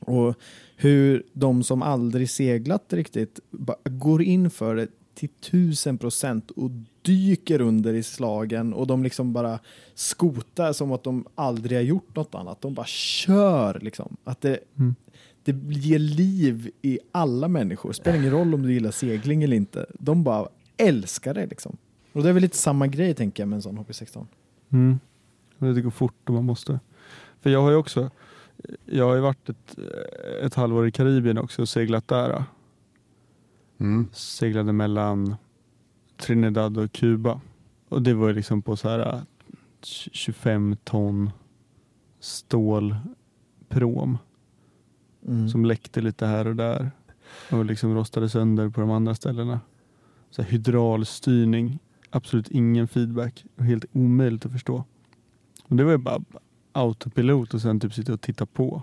[0.02, 0.36] Och
[0.76, 3.40] hur de som aldrig seglat riktigt
[3.86, 9.34] går in för det till tusen procent och dyker under i slagen och de liksom
[9.34, 9.60] bara
[9.96, 12.62] skotar som att de aldrig har gjort något annat.
[12.62, 14.18] De bara kör liksom.
[14.24, 14.96] Att det, Mm.
[15.44, 17.92] det ger liv i alla människor.
[17.94, 19.86] Spelar ingen roll om du gillar segling eller inte.
[20.00, 21.78] De bara älskar det liksom.
[22.14, 24.26] Och det är väl lite samma grej tänker jag med en sån HP16.
[24.70, 25.00] Mm.
[25.60, 26.80] Det går fort och man måste.
[27.42, 28.10] För jag har ju också,
[28.86, 29.76] jag har ju varit ett,
[30.44, 32.44] ett halvår i Karibien också och seglat där.
[33.78, 34.08] Mm.
[34.14, 35.36] Seglade mellan
[36.18, 37.42] Trinidad och Kuba.
[37.90, 39.22] Och det var ju liksom på så här äh,
[39.82, 41.30] 25 ton
[42.20, 44.18] stålprom
[45.28, 45.50] Mm.
[45.50, 46.92] som läckte lite här och där
[47.52, 49.60] och liksom rostade sönder på de andra ställena.
[50.30, 54.84] Så här hydraulstyrning, absolut ingen feedback, helt omöjligt att förstå.
[55.64, 56.22] Och det var ju bara
[56.72, 58.82] autopilot och sen typ sitta och titta på.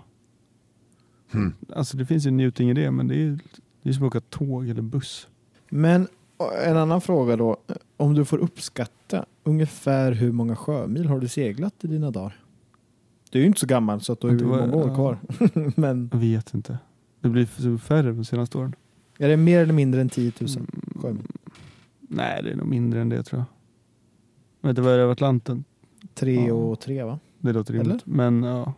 [1.33, 1.53] Mm.
[1.75, 3.39] Alltså det finns ju njutning i det men det är
[3.85, 5.27] det är som att åka tåg eller buss.
[5.69, 6.07] Men
[6.65, 7.57] en annan fråga då.
[7.97, 12.39] Om du får uppskatta ungefär hur många sjömil har du seglat i dina dagar?
[13.29, 14.95] Du är ju inte så gammal så att du har ju många år ja.
[14.95, 15.17] kvar.
[15.81, 16.77] Men Jag vet inte.
[17.21, 18.75] Det blir färre de senaste åren.
[19.19, 20.67] är det mer eller mindre än 10 000 Mm,
[21.01, 21.27] sjömil?
[21.99, 23.39] Nej det är nog mindre än det tror
[24.61, 24.67] jag.
[24.69, 25.63] Vet du vad är det över Atlanten?
[26.13, 26.53] Tre Ja.
[26.53, 27.19] och tre va?
[27.39, 27.83] Det låter Eller?
[27.83, 28.05] rimligt.
[28.05, 28.73] Men ja.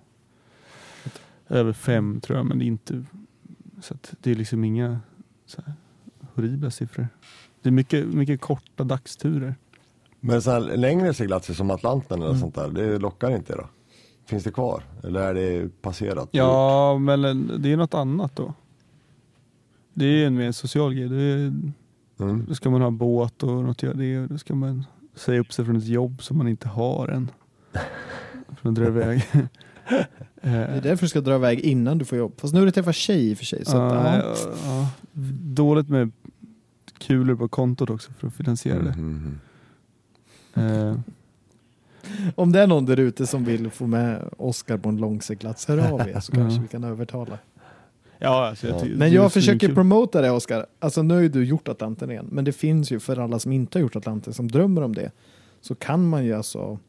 [1.50, 3.04] Över fem tror jag, men det är inte...
[3.82, 5.00] Så det är liksom inga
[5.46, 5.74] så här,
[6.36, 7.08] horribla siffror.
[7.62, 9.56] Det är mycket, mycket korta dagsturer.
[10.20, 12.40] Men så här längre seglatser som Atlanten eller Mm.
[12.42, 13.68] sånt där, det lockar inte då?
[14.26, 14.84] Finns det kvar?
[15.04, 16.30] Eller är det passerat?
[16.32, 17.22] Ja, men
[17.62, 18.54] det är något annat då.
[19.94, 21.10] Det är en mer social grej.
[21.10, 21.54] Det är,
[22.20, 22.46] Mm.
[22.48, 24.28] då ska man ha båt och något göra det.
[24.28, 24.86] Då ska man
[25.16, 27.32] säga upp sig från ett jobb som man inte har än.
[28.62, 29.24] För att dra iväg.
[30.42, 32.34] Det är därför du ska dra iväg innan du får jobb.
[32.38, 33.66] Fast nu har du träffat tjej i och för sig.
[33.66, 34.90] Så att, ja, ja.
[35.44, 36.12] Dåligt med
[36.98, 38.96] kulor på kontot också för att finansiera det.
[38.98, 39.40] Mhm.
[40.54, 40.96] Eh,
[42.36, 45.78] Om det är någon där ute som vill få med Oskar på en långseglats, hör
[45.92, 46.62] av er så kanske Ja.
[46.62, 47.38] vi kan övertala.
[48.18, 50.66] ja, alltså, jag Men jag försöker promota det Oskar.
[50.80, 52.28] Alltså nu har ju du gjort Atlanten igen.
[52.32, 55.12] Men det finns ju för alla som inte har gjort Atlanten som drömmer om det.
[55.62, 56.80] Så kan man ju alltså.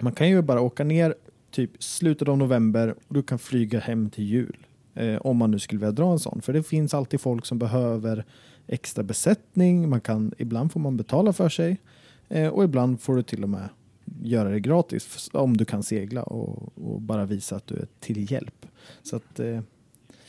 [0.00, 1.14] Man kan ju bara åka ner
[1.50, 4.66] typ slutet av november och du kan flyga hem till jul.
[4.94, 6.42] Eh, om man nu skulle vilja dra en sån.
[6.42, 8.24] För det finns alltid folk som behöver
[8.66, 9.88] extra besättning.
[9.88, 11.76] Man kan, ibland får man betala för sig.
[12.28, 13.68] Eh, och ibland får du till och med
[14.22, 18.32] göra det gratis om du kan segla och, och bara visa att du är till
[18.32, 18.66] hjälp.
[19.02, 19.60] Så att eh,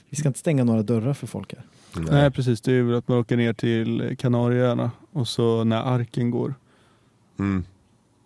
[0.10, 1.66] vi ska inte stänga några dörrar för folk här.
[2.12, 6.32] Nej precis, det är väl att man åker ner till Kanarieöarna och så när arken
[6.32, 6.54] går
[7.40, 7.64] Mm.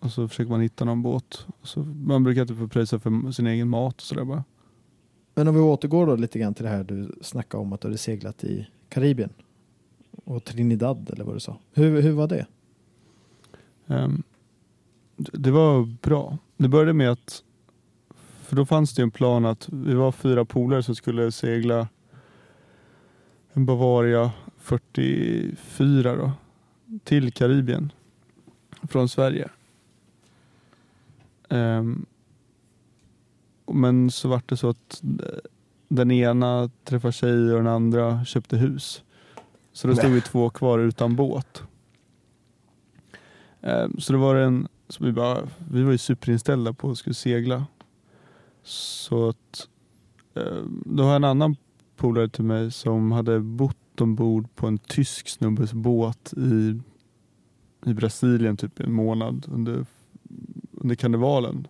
[0.04, 1.46] Och så försöker man hitta någon båt.
[1.62, 4.44] Så, man brukar inte få pröjsa för sin egen mat och sådär bara.
[5.34, 7.88] Men om vi återgår då lite grann till det här du snackade om att du
[7.88, 9.30] hade seglat i Karibien
[10.24, 11.58] och Trinidad eller vad du sa.
[11.72, 12.46] Hur, hur var det?
[15.16, 16.38] D- det var bra.
[16.56, 17.42] Det började med att,
[18.42, 21.88] för då fanns det en plan att vi var fyra polare som skulle segla
[23.52, 26.32] en Bavaria 44 då,
[27.04, 27.92] till Karibien
[28.82, 29.48] från Sverige.
[31.48, 32.06] Ehm,
[33.72, 35.24] men så var det så att d-
[35.88, 39.02] den ena träffade tjej och den andra köpte hus.
[39.72, 41.62] Så då stod vi två kvar utan båt.
[43.60, 47.14] Ehm, Så det var en, så vi, bara, vi var ju superinställda på att skulle
[47.14, 47.66] segla.
[48.62, 49.68] Så att
[50.34, 51.56] ehm, då har jag en annan
[51.96, 56.80] polare till mig som hade bott ombord på en tysk snubbes båt i
[57.86, 59.86] i Brasilien typ en månad under,
[60.84, 61.68] under karnevalen.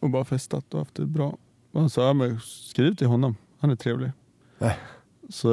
[0.00, 1.36] Och bara festat och haft det bra.
[1.72, 4.10] Och han sa, ja, men skriv till honom, han är trevlig.
[4.58, 4.72] Äh.
[5.28, 5.50] Så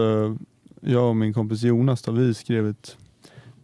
[0.82, 2.98] jag och min kompis Jonas då, vi skrev ett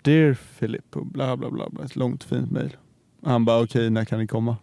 [0.02, 2.78] Dear Philip och bla bla bla, bla ett långt fint mail.
[3.24, 4.58] Han bara okej, när kan ni komma?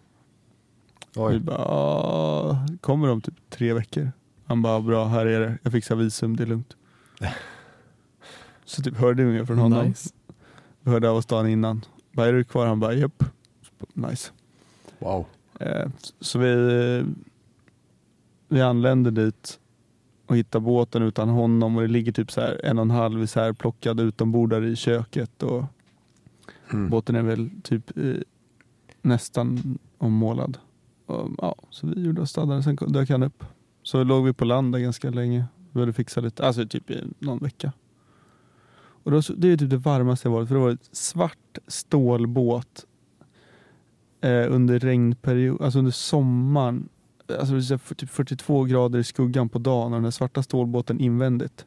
[1.14, 1.38] Vi Oj.
[1.38, 4.12] bara, "Ah, kommer om typ tre veckor.
[4.45, 5.59] Han bara, bra här är det.
[5.62, 6.77] Jag fixar visum, det är lugnt.
[8.64, 9.87] Så typ hörde vi mer från honom.
[9.87, 10.11] Nice.
[10.81, 11.85] Vi hörde av oss dagen innan.
[12.12, 12.67] Bara, är du kvar?
[12.67, 13.25] Han bara, japp.
[13.95, 14.31] Nice.
[14.99, 15.27] Wow.
[15.61, 15.88] Eh,
[16.21, 17.05] så vi,
[18.49, 19.61] vi anlände dit
[20.27, 23.23] och hittade båten utan honom och det ligger typ så här en och en halv
[23.23, 25.64] isär plockad utombordare i köket och
[26.73, 26.91] Mm.
[26.91, 28.14] båten är väl typ eh,
[29.03, 30.59] nästan ommålad.
[31.07, 33.45] Och, ja, så vi gjorde oss stadare, sen dök han upp.
[33.83, 35.45] Så låg vi på land där ganska länge.
[35.73, 37.73] Vi hade fixat lite, alltså typ i någon vecka.
[39.03, 42.87] Och då, det är typ det varmaste jag varit, för det var ett svart stålbåt
[44.21, 46.89] eh, under regnperiod, alltså under sommaren.
[47.41, 51.67] Alltså typ 42 grader i skuggan på dagen och den där svarta stålbåten invändigt.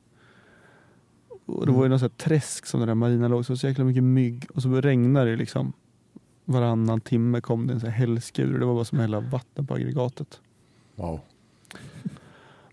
[1.46, 3.68] Och det var ju något så här träsk som den där marina låg, så, så
[3.68, 4.46] jäkla mycket mygg.
[4.54, 5.74] Och så regnade det liksom.
[6.46, 9.20] Varannan timme kom det en så här hällskur och det var bara som att hälla
[9.20, 10.42] vatten på aggregatet.
[10.96, 11.20] Wow.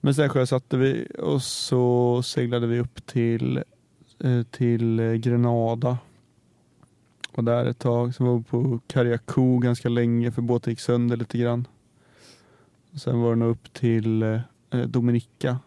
[0.01, 3.63] Men sen sjösatte vi och så seglade vi upp till,
[4.19, 5.99] eh, till Grenada.
[7.39, 8.15] Och där ett tag.
[8.15, 11.67] Sen var vi på Carriacou ganska länge för båten gick sönder lite grann.
[12.93, 14.41] Och sen var det nog upp till eh,
[14.87, 15.59] Dominica.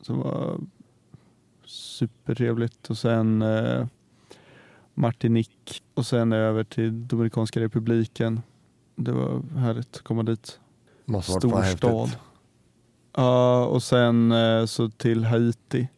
[0.00, 0.60] Som var
[1.64, 2.90] supertrevligt.
[2.90, 3.86] Och sen eh,
[4.94, 5.80] Martinique.
[5.94, 8.40] Och sen över till Dominikanska republiken.
[8.96, 10.60] Det var härligt att komma dit.
[11.04, 12.10] Måste varit Stor stad.
[13.12, 15.88] Ja, och sen eh, så till Haiti.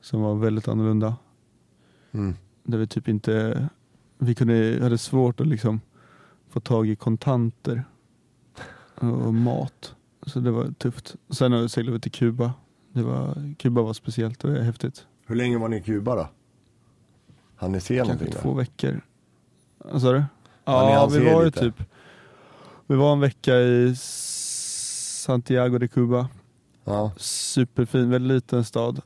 [0.00, 1.16] Som var väldigt annorlunda.
[2.12, 2.34] Mm.
[2.62, 3.68] Där vi typ inte,
[4.22, 5.80] vi kunde, hade svårt att liksom
[6.48, 7.84] få tag i kontanter
[8.94, 9.94] och mat.
[10.26, 11.16] Så det var tufft.
[11.30, 12.52] Sen seglade vi till Kuba.
[12.92, 15.06] Det var, Kuba var speciellt, det var häftigt.
[15.26, 16.28] Hur länge var ni i Kuba då?
[17.56, 18.56] Han ni se Kanske någonting två där?
[18.56, 19.00] veckor.
[19.78, 20.24] Vad sa du?
[20.64, 21.74] Ja, vi var ju typ,
[22.86, 26.28] vi var en vecka i Santiago de Cuba.
[26.84, 27.12] Ja.
[27.16, 29.00] Superfin, väldigt liten stad.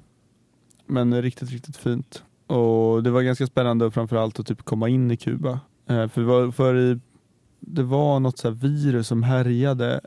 [0.86, 2.22] Men riktigt, riktigt fint.
[2.46, 5.60] Och det var ganska spännande framförallt att typ komma in i Kuba.
[5.86, 7.00] Eh, för, det var- för i,
[7.60, 10.00] det var något så här virus som härjade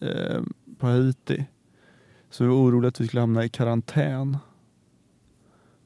[0.00, 0.40] eh,
[0.78, 1.44] på Haiti.
[2.30, 4.36] Så vi var oroliga att vi skulle hamna i karantän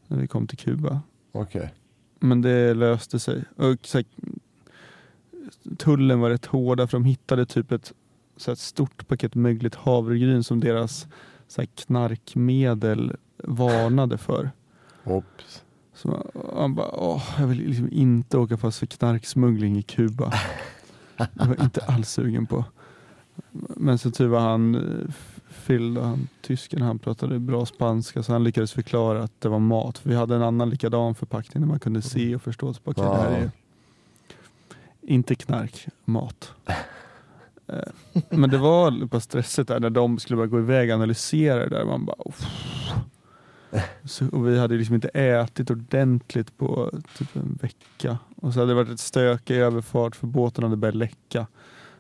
[0.07, 1.01] när vi kom till Kuba.
[1.33, 1.75] Okej.
[2.21, 3.45] Men det löste sig.
[3.57, 4.05] Och så här,
[5.79, 7.93] tullen var rätt hårda för de hittade typ ett,
[8.37, 11.07] så ett stort paket mögligt havregryn som deras
[11.49, 14.51] så knarkmedel varnade för.
[15.05, 15.65] Oops.
[15.97, 20.33] Så man bara, åh, jag vill liksom inte åka fast för knarksmuggling i Kuba.
[21.17, 22.65] Jag var inte alls sugen på.
[23.77, 25.15] Men så tur var han eh,
[25.67, 29.59] Phil, då, han, tysken, han pratade bra spanska så han lyckades förklara att det var
[29.59, 29.99] mat.
[29.99, 32.75] För vi hade en annan likadan förpackning där man kunde se och förstå.
[32.75, 33.51] Så bara, okej, det här är
[35.03, 36.53] inte knark, mat.
[37.67, 37.79] Eh,
[38.31, 41.69] Men det var bara stressigt där när de skulle börja gå iväg och analysera det
[41.69, 41.85] där.
[41.85, 42.17] Man bara.
[44.05, 48.19] Så, och vi hade liksom inte ätit ordentligt på typ en vecka.
[48.37, 51.47] Och så hade det varit ett stök i överfart för båten hade börjat läcka.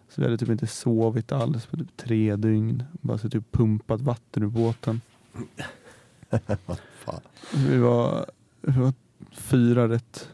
[0.09, 2.85] Så vi hade typ inte sovit alls på typ tre dygn.
[2.93, 5.01] Bara så typ pumpat vatten ur båten.
[7.53, 8.27] Vi var,
[8.61, 8.93] vi var
[9.33, 10.29] fyra rätt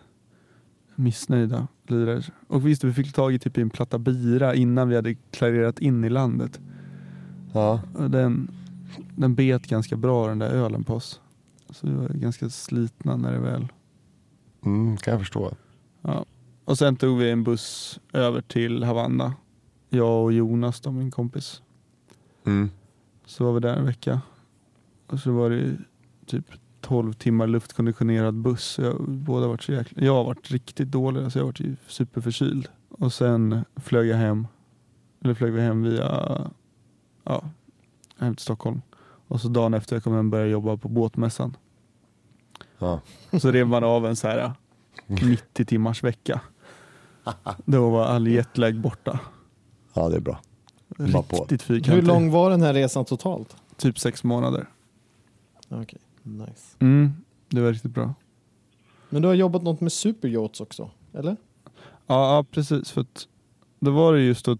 [0.95, 2.23] missnöjda lirare.
[2.49, 6.05] Och visst, vi fick tag i typ en platta bira innan vi hade klarerat in
[6.05, 6.61] i landet.
[7.53, 7.81] Ja.
[7.95, 8.51] Och den,
[9.17, 11.21] den bet ganska bra den där ölen på oss.
[11.73, 13.69] Så vi var ganska slitna när det väl...
[14.65, 15.55] Mm, kan jag förstå.
[16.03, 16.25] Ja.
[16.65, 19.35] Och sen tog vi en buss över till Havanna.
[19.89, 21.63] Jag och Jonas, då, min kompis.
[22.45, 22.71] Mm.
[23.27, 24.21] Så var vi där en vecka.
[25.07, 25.77] Och så var det
[26.27, 26.47] typ
[26.81, 28.79] 12 timmar luftkonditionerad buss.
[28.79, 32.69] Jag, båda varit så jäkla, jag har varit riktigt dålig, alltså jag har varit superförkyld.
[32.89, 34.47] Och sen flög jag hem.
[35.21, 36.39] Eller flög vi hem via
[37.25, 37.45] ja,
[38.19, 38.83] hem till Stockholm.
[39.29, 41.57] Och så dagen efter jag kom hem började jag jobba på båtmässan.
[42.83, 43.01] Ja.
[43.39, 44.53] Så rev man av en så här
[45.07, 46.41] 90 timmars vecka.
[47.65, 49.21] Då var all jetlag borta.
[49.95, 50.41] ja, det är bra.
[50.89, 51.37] Bara på.
[51.37, 51.93] Riktigt fyrkantig.
[52.01, 53.57] Hur lång var den här resan totalt?
[53.77, 54.69] Typ sex månader.
[55.69, 56.77] Okej, nice.
[56.79, 57.13] Mm,
[57.49, 58.15] det var riktigt bra.
[59.11, 61.37] Men du har jobbat något med superyachts också, eller?
[62.07, 62.91] Ja, ja precis.
[62.91, 63.29] För att
[63.81, 64.59] då var det just att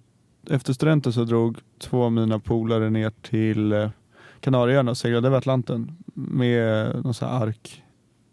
[0.51, 3.91] efter studenten så drog två av mina polare ner till eh,
[4.41, 7.55] Kanarieöarna och seglade över Atlanten med några så här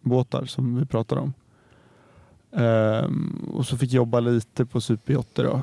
[0.04, 1.34] arkbåtar som vi pratade om.
[2.52, 5.62] Ehm, och så fick jobba lite på superyachter då,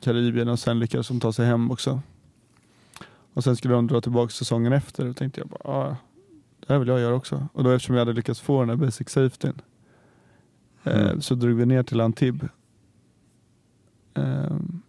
[0.00, 2.00] Karibien och sen lyckades de ta sig hem också.
[3.34, 5.96] Och sen skulle de dra tillbaka säsongen efter och tänkte jag bara, ah,
[6.60, 7.48] det här vill jag göra också.
[7.52, 9.60] Och då eftersom jag hade lyckats få den här basic safetyn
[10.84, 11.20] eh, Mm.
[11.20, 12.50] så drog vi ner till Antibes.
[14.14, 14.82] Ehm,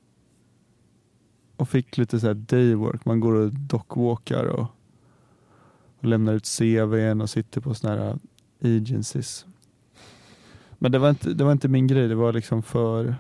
[1.58, 3.06] och fick lite så här daywork.
[3.06, 4.68] Man går och dockwalkar och,
[6.00, 8.18] och lämnar ut CVn och sitter på såna här
[8.62, 9.46] agencies.
[10.78, 12.08] Men det var, inte, det var inte min grej.
[12.08, 13.16] Det var liksom för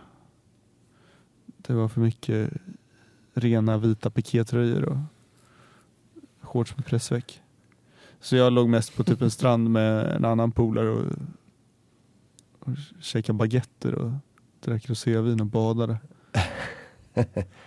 [1.57, 2.53] det var för mycket
[3.33, 4.97] rena vita pikétröjor och
[6.41, 7.41] shorts med pressväck.
[8.19, 11.05] Så jag låg mest på typ en strand med en annan polare och,
[12.59, 12.69] och
[12.99, 14.11] käkade baguetter och
[14.59, 15.97] drack rosévin och badade.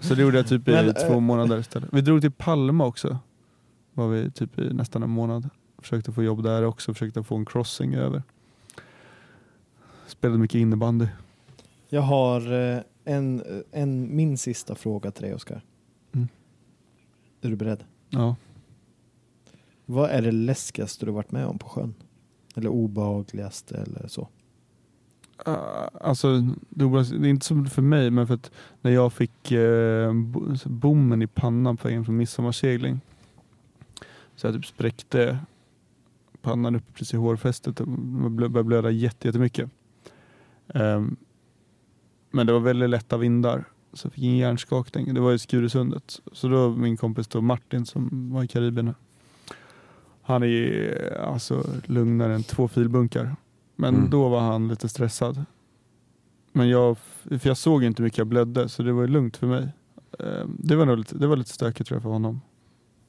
[0.00, 1.88] Så det gjorde jag typ i Men, två eh, månader istället.
[1.92, 3.18] Vi drog till Palma också.
[3.92, 5.50] Var vi typ i nästan en månad.
[5.82, 8.22] Försökte få jobb där också, försökte få en crossing över.
[10.06, 11.06] Spelade mycket innebandy.
[11.88, 15.62] Jag har eh, en, en, min sista fråga till dig Oskar.
[16.12, 16.28] Mm.
[17.40, 17.84] Är du beredd?
[18.10, 18.36] Ja.
[19.86, 21.94] Vad är det läskigaste du varit med om på sjön?
[22.56, 24.28] Eller obehagligaste eller så?
[25.48, 30.12] Uh, alltså, det är inte som för mig, men för att när jag fick uh,
[30.64, 33.00] bommen i pannan på vägen från midsommarsegling.
[34.36, 35.38] Så jag typ spräckte
[36.42, 39.70] pannan upp precis i hårfästet och började blöda jätte- jättemycket.
[40.74, 41.16] Um,
[42.30, 43.64] men det var väldigt lätta vindar.
[43.92, 45.14] Så jag fick ingen hjärnskakning.
[45.14, 46.20] Det var i Skuresundet.
[46.32, 48.94] Så då min kompis då Martin som var i Karibien.
[50.22, 53.36] Han är alltså lugnare än två filbunkar.
[53.76, 54.10] Men Mm.
[54.10, 55.44] då var han lite stressad.
[56.52, 59.68] Men jag, för jag såg inte mycket jag blödde så det var lugnt för mig.
[60.18, 62.40] Eh, Det var, nog lite, det var lite stökigt tror jag för honom.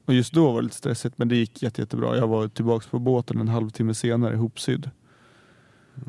[0.05, 2.17] Och just då var det lite stressigt men det gick jätte, jättebra.
[2.17, 4.89] Jag var tillbaka på båten en halvtimme senare ihopsydd.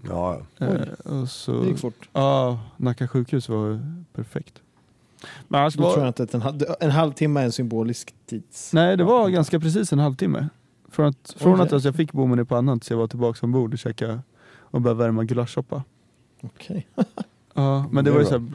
[0.09, 0.41] Ja.
[0.59, 0.81] Eh,
[1.21, 2.09] Och så, Det gick fort.
[2.13, 3.81] Ja, Nacka sjukhus var
[4.13, 4.63] perfekt.
[5.49, 8.15] Men annars Då tror var, jag inte att en, halv- en halvtimme är en symbolisk
[8.27, 8.73] tids...
[8.73, 10.49] nej, det var ganska precis en halvtimme.
[10.89, 11.75] Från att, från att jäklar.
[11.77, 14.21] alltså, jag fick bommen i pannan tills jag var tillbaka ombord och käkade
[14.59, 15.83] och började värma gulaschsoppa.
[16.41, 16.87] Okej.
[17.55, 18.47] Ja, men det, var ju så här,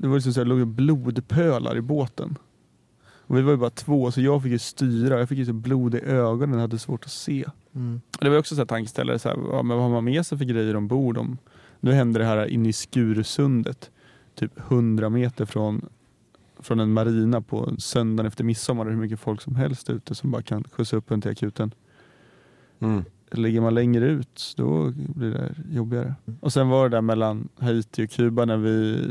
[0.00, 2.36] det var ju så här, det låg blodpölar i båten.
[3.32, 5.52] Och vi var ju bara två så jag fick ju styra, jag fick ju så
[5.52, 7.44] blod i ögonen och hade svårt att se.
[7.74, 8.00] Mm.
[8.20, 10.38] Det var också så här tankeställare, så här, ja, men vad har man med sig
[10.38, 11.18] för grejer ombord?
[11.18, 11.38] Om,
[11.80, 13.90] nu hände det här inne i Skurusundet,
[14.34, 15.88] typ 100 meter från,
[16.58, 18.84] från en marina på söndagen efter midsommar.
[18.86, 21.74] Hur mycket folk som helst ute som bara kan skjutsa upp en till akuten.
[22.80, 23.04] Mm.
[23.30, 26.14] Ligger man längre ut då blir det jobbigare.
[26.40, 29.08] Och sen var det där mellan Haiti och Kuba när vi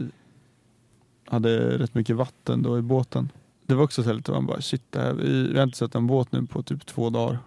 [1.26, 3.30] hade rätt mycket vatten då i båten.
[3.72, 5.78] Det var också så här lite man bara shit, det här, vi, vi har inte
[5.78, 7.40] sett en båt nu på typ två dagar.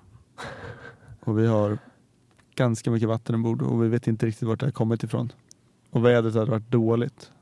[1.20, 1.78] Och vi har
[2.54, 5.32] ganska mycket vatten ombord och vi vet inte riktigt vart det har kommit ifrån.
[5.90, 7.32] Och vädret hade varit dåligt.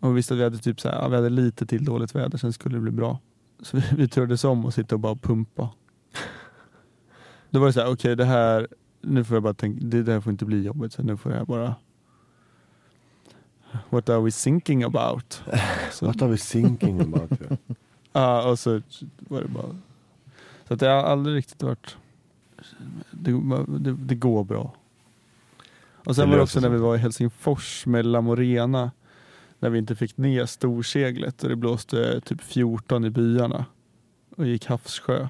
[0.00, 2.14] Och vi visste att vi hade typ så här, ja, vi hade lite till dåligt
[2.14, 3.18] väder, sen skulle det bli bra.
[3.60, 5.70] Så vi, vi turades om och sitta och bara pumpa.
[7.50, 8.68] Då var det så här, okej det här,
[9.00, 11.46] nu får jag bara tänka, det där får inte bli jobbigt, så nu får jag
[11.46, 11.74] bara
[13.90, 15.42] What are we thinking about?
[15.92, 17.30] Så, What are we thinking about?
[18.12, 18.50] Ja.
[18.50, 18.82] och så
[19.18, 19.76] var det bara
[20.68, 21.96] Så att det har aldrig riktigt varit
[23.10, 23.32] Det,
[23.78, 24.74] det, det går bra.
[26.04, 28.90] Och sen Det var det också när vi var i Helsingfors med Lamorena
[29.58, 33.64] när vi inte fick ner storseglet och det blåste typ 14 i byarna
[34.36, 35.28] och gick havssjö.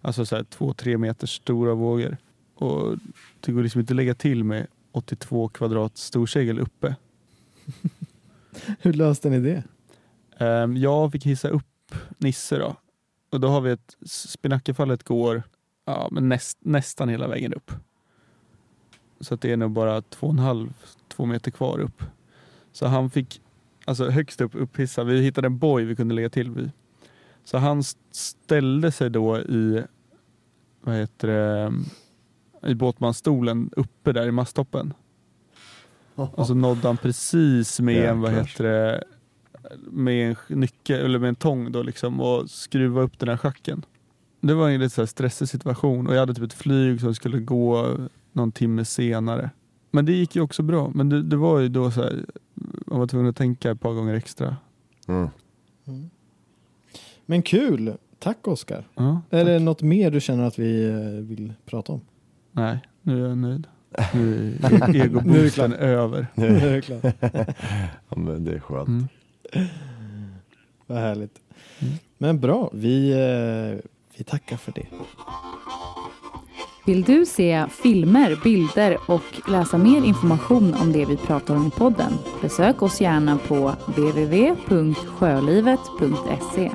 [0.00, 2.16] Alltså så här två, tre meters stora vågor.
[2.54, 2.96] Och
[3.40, 6.94] det går liksom inte att lägga till med 82 kvadrat storsegel uppe.
[8.80, 9.64] Hur löste ni det?
[10.44, 11.66] Um, jag fick hissa upp
[12.18, 12.76] Nisse då.
[13.30, 15.42] Och då har vi ett, Spinackefallet går
[15.84, 17.72] ja, men näst, nästan hela vägen upp.
[19.20, 20.72] Så att det är nog bara två och en halv,
[21.08, 22.02] två meter kvar upp.
[22.72, 23.42] Så han fick,
[23.84, 26.70] alltså högst upp upphissad, vi hittade en boj vi kunde lägga till vid.
[27.44, 29.82] Så han st- ställde sig då i,
[30.80, 31.72] vad heter det,
[32.70, 34.94] i båtmansstolen uppe där i masttoppen.
[36.34, 39.04] Och så nådde han precis med en, vad heter det,
[39.90, 43.84] med en nyckel eller med en tång då liksom och skruva upp den här schacken.
[44.40, 47.14] Det var en lite så här stressig situation och jag hade typ ett flyg som
[47.14, 47.96] skulle gå
[48.32, 49.50] någon timme senare.
[49.90, 50.90] Men det gick ju också bra.
[50.94, 52.24] Men det, det var ju då så här,
[52.86, 54.56] man var tvungen att tänka ett par gånger extra.
[55.08, 55.28] Mm.
[55.86, 56.10] Mm.
[57.26, 57.94] Men kul!
[58.18, 58.88] Tack Oskar.
[58.94, 60.96] Ja, Är det något mer du känner att vi eh,
[61.28, 62.00] vill prata om?
[62.52, 63.66] Nej, nu är jag nöjd.
[64.14, 66.26] Nu är Nu är det egoboosten över.
[66.34, 67.04] Det är klart.
[68.08, 68.88] Ja, men det är skönt.
[68.88, 69.08] Mm.
[70.86, 71.40] Vad härligt.
[71.78, 71.94] Mm.
[72.18, 73.78] Men bra, vi, eh,
[74.16, 74.86] vi tackar för det.
[76.86, 81.70] Vill du se filmer, bilder och läsa mer information om det vi pratar om i
[81.70, 82.12] podden?
[82.42, 86.70] Besök oss gärna på www.sjölivet.se.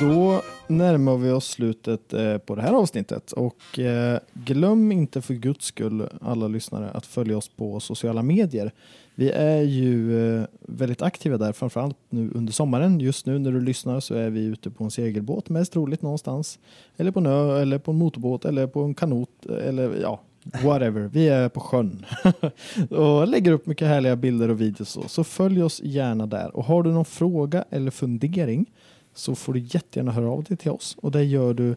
[0.00, 0.42] Då
[0.78, 5.66] närmar vi oss slutet eh, på det här avsnittet och eh, glöm inte för guds
[5.66, 8.72] skull alla lyssnare att följa oss på sociala medier.
[9.14, 13.00] Vi är ju eh, väldigt aktiva där, framförallt nu under sommaren.
[13.00, 16.58] Just nu när du lyssnar så är vi ute på en segelbåt, mest troligt någonstans.
[16.96, 20.20] Eller på en ö, eller på en motorbåt, eller på en kanot, eller ja,
[20.64, 21.10] whatever.
[21.12, 22.06] Vi är på sjön
[22.90, 24.98] och lägger upp mycket härliga bilder och videos.
[25.06, 26.56] Så följ oss gärna där.
[26.56, 28.66] Och har du någon fråga eller fundering
[29.14, 30.96] så får du jättegärna höra av dig till oss.
[31.02, 31.76] Och det gör du